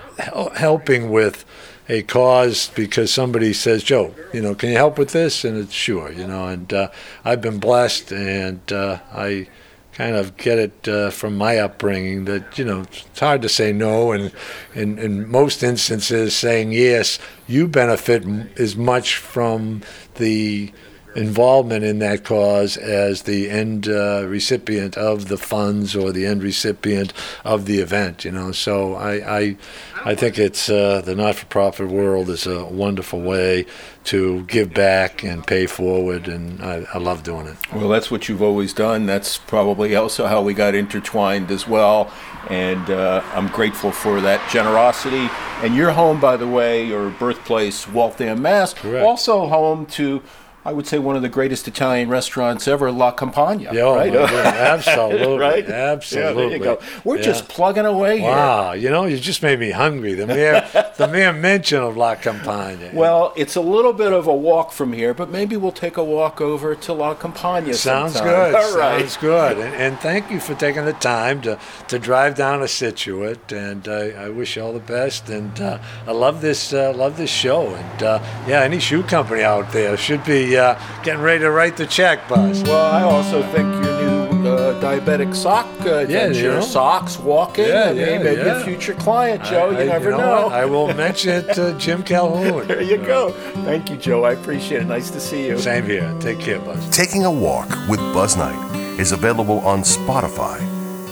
helping 0.55 1.09
with 1.09 1.38
a 1.87 2.03
cause 2.03 2.69
because 2.75 3.11
somebody 3.11 3.51
says, 3.51 3.83
Joe, 3.83 4.13
you 4.31 4.41
know, 4.41 4.53
can 4.53 4.69
you 4.69 4.75
help 4.75 4.97
with 4.97 5.11
this? 5.11 5.43
And 5.43 5.57
it's 5.57 5.73
sure, 5.73 6.11
you 6.11 6.27
know, 6.27 6.47
and 6.47 6.71
uh, 6.71 6.89
I've 7.25 7.41
been 7.41 7.59
blessed 7.59 8.11
and 8.11 8.71
uh, 8.71 8.99
I 9.11 9.47
kind 9.93 10.15
of 10.15 10.37
get 10.37 10.59
it 10.59 10.87
uh, 10.87 11.09
from 11.09 11.35
my 11.35 11.57
upbringing 11.57 12.25
that, 12.25 12.57
you 12.57 12.63
know, 12.63 12.81
it's 12.81 13.19
hard 13.19 13.41
to 13.41 13.49
say 13.49 13.73
no. 13.73 14.11
And 14.11 14.31
in, 14.73 14.97
in 14.99 15.29
most 15.29 15.63
instances, 15.63 16.35
saying 16.35 16.71
yes, 16.71 17.19
you 17.47 17.67
benefit 17.67 18.23
as 18.57 18.75
much 18.75 19.17
from 19.17 19.81
the 20.15 20.71
involvement 21.15 21.83
in 21.83 21.99
that 21.99 22.23
cause 22.23 22.77
as 22.77 23.23
the 23.23 23.49
end 23.49 23.87
uh, 23.87 24.25
recipient 24.27 24.95
of 24.97 25.27
the 25.27 25.37
funds 25.37 25.95
or 25.95 26.11
the 26.11 26.25
end 26.25 26.43
recipient 26.43 27.13
of 27.43 27.65
the 27.65 27.79
event. 27.79 28.25
You 28.25 28.31
know, 28.31 28.51
so 28.51 28.95
I 28.95 29.39
I, 29.39 29.57
I 30.05 30.15
think 30.15 30.37
it's 30.37 30.69
uh, 30.69 31.01
the 31.01 31.15
not-for-profit 31.15 31.87
world 31.87 32.29
is 32.29 32.47
a 32.47 32.65
wonderful 32.65 33.21
way 33.21 33.65
to 34.05 34.43
give 34.43 34.73
back 34.73 35.23
and 35.23 35.45
pay 35.45 35.67
forward, 35.67 36.27
and 36.27 36.63
I, 36.63 36.85
I 36.93 36.97
love 36.97 37.23
doing 37.23 37.47
it. 37.47 37.57
Well, 37.73 37.89
that's 37.89 38.09
what 38.09 38.29
you've 38.29 38.41
always 38.41 38.73
done. 38.73 39.05
That's 39.05 39.37
probably 39.37 39.95
also 39.95 40.25
how 40.25 40.41
we 40.41 40.53
got 40.53 40.73
intertwined 40.73 41.51
as 41.51 41.67
well. 41.67 42.11
And 42.49 42.89
uh, 42.89 43.21
I'm 43.33 43.49
grateful 43.49 43.91
for 43.91 44.21
that 44.21 44.49
generosity. 44.49 45.29
And 45.61 45.75
your 45.75 45.91
home, 45.91 46.19
by 46.19 46.37
the 46.37 46.47
way, 46.47 46.85
your 46.87 47.09
birthplace, 47.09 47.87
Waltham, 47.87 48.41
Mass, 48.41 48.73
Correct. 48.73 49.05
also 49.05 49.47
home 49.47 49.85
to 49.87 50.23
I 50.65 50.73
would 50.73 50.85
say 50.85 50.99
one 50.99 51.15
of 51.15 51.21
the 51.21 51.29
greatest 51.29 51.69
Italian 51.69 52.09
restaurants 52.09 52.67
ever, 52.67 52.91
La 52.91 53.11
Campagna. 53.11 53.73
Yeah, 53.73 53.95
right? 53.95 54.13
absolutely, 54.15 55.37
right? 55.37 55.65
Absolutely. 55.65 56.43
Yeah, 56.43 56.49
there 56.49 56.57
you 56.57 56.63
go. 56.63 56.79
We're 57.05 57.17
yeah. 57.17 57.23
just 57.23 57.47
plugging 57.47 57.85
away 57.85 58.19
wow, 58.19 58.73
here. 58.73 58.81
you 58.81 58.89
know, 58.89 59.05
you 59.05 59.17
just 59.17 59.41
made 59.41 59.57
me 59.57 59.71
hungry. 59.71 60.15
The 60.15 60.27
mere, 60.27 60.67
the 60.97 61.07
mere 61.07 61.31
mention 61.31 61.81
of 61.81 61.95
La 61.95 62.15
Campagna. 62.15 62.91
Well, 62.93 63.31
it's 63.37 63.55
a 63.55 63.61
little 63.61 63.93
bit 63.93 64.11
of 64.11 64.27
a 64.27 64.35
walk 64.35 64.73
from 64.73 64.91
here, 64.91 65.13
but 65.13 65.29
maybe 65.29 65.55
we'll 65.55 65.71
take 65.71 65.95
a 65.95 66.03
walk 66.03 66.41
over 66.41 66.75
to 66.75 66.93
La 66.93 67.13
Campagna. 67.13 67.73
Sounds 67.73 68.13
sometime. 68.13 68.51
good. 68.51 68.55
All 68.59 68.77
right. 68.77 68.99
Sounds 68.99 69.17
good. 69.17 69.57
And, 69.59 69.73
and, 69.75 69.99
thank 69.99 70.29
you 70.29 70.39
for 70.39 70.55
taking 70.55 70.85
the 70.85 70.93
time 70.93 71.41
to, 71.41 71.57
to 71.87 71.99
drive 71.99 72.35
down 72.35 72.59
to 72.59 72.67
Scituate. 72.67 73.51
And 73.51 73.87
uh, 73.87 73.91
I 74.17 74.29
wish 74.29 74.55
you 74.55 74.63
all 74.63 74.73
the 74.73 74.79
best. 74.79 75.29
And 75.29 75.59
uh, 75.59 75.79
I 76.07 76.11
love 76.11 76.41
this, 76.41 76.73
uh, 76.73 76.93
love 76.93 77.17
this 77.17 77.29
show. 77.29 77.67
And 77.67 78.03
uh, 78.03 78.19
yeah, 78.47 78.61
any 78.61 78.79
shoe 78.79 79.03
company 79.03 79.43
out 79.43 79.71
there 79.71 79.97
should 79.97 80.23
be 80.23 80.48
uh, 80.57 80.79
getting 81.03 81.21
ready 81.21 81.39
to 81.39 81.51
write 81.51 81.77
the 81.77 81.85
check, 81.85 82.27
Buzz. 82.27 82.63
Well, 82.63 82.91
I 82.93 83.03
also 83.03 83.41
think 83.51 83.67
your 83.83 83.99
new 84.01 84.47
uh, 84.47 84.81
diabetic 84.81 85.35
sock, 85.35 85.67
uh, 85.81 86.05
yeah, 86.07 86.27
your 86.27 86.55
know. 86.55 86.61
socks 86.61 87.19
walking. 87.19 87.65
Yeah, 87.65 87.91
yeah, 87.91 88.17
maybe 88.19 88.37
yeah. 88.37 88.61
a 88.61 88.63
future 88.63 88.93
client, 88.93 89.43
Joe. 89.43 89.69
I, 89.71 89.83
you 89.83 89.89
never 89.89 90.11
know. 90.11 90.17
know. 90.17 90.47
I 90.49 90.65
will 90.65 90.93
mention 90.93 91.31
it 91.31 91.53
to 91.55 91.73
Jim 91.77 92.03
Calhoun. 92.03 92.67
there 92.67 92.81
you 92.81 92.97
go. 92.97 93.31
Thank 93.63 93.89
you, 93.89 93.97
Joe. 93.97 94.23
I 94.23 94.33
appreciate 94.33 94.81
it. 94.81 94.85
Nice 94.85 95.09
to 95.11 95.19
see 95.19 95.45
you. 95.47 95.57
Same 95.59 95.85
here. 95.85 96.15
Take 96.19 96.39
care, 96.39 96.59
Buzz. 96.59 96.89
Taking 96.89 97.25
a 97.25 97.31
Walk 97.31 97.69
with 97.89 97.99
Buzz 98.13 98.37
Knight 98.37 98.99
is 98.99 99.11
available 99.11 99.59
on 99.59 99.81
Spotify, 99.81 100.59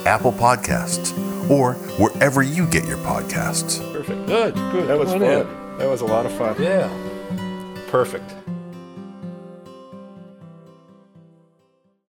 Apple 0.06 0.34
Podcasts, 0.34 1.18
or 1.50 1.74
wherever 1.98 2.42
you 2.42 2.66
get 2.68 2.86
your 2.86 2.98
podcasts. 2.98 3.80
Perfect. 3.94 4.26
Good, 4.28 4.56
good. 4.56 4.88
That 4.88 4.98
was 4.98 5.10
Come 5.10 5.22
fun. 5.22 5.46
on 5.48 5.78
That 5.78 5.88
was 5.90 6.02
a 6.02 6.06
lot 6.06 6.26
of 6.26 6.32
fun. 6.34 6.56
Yeah. 6.62 6.90
Perfect. 7.88 8.37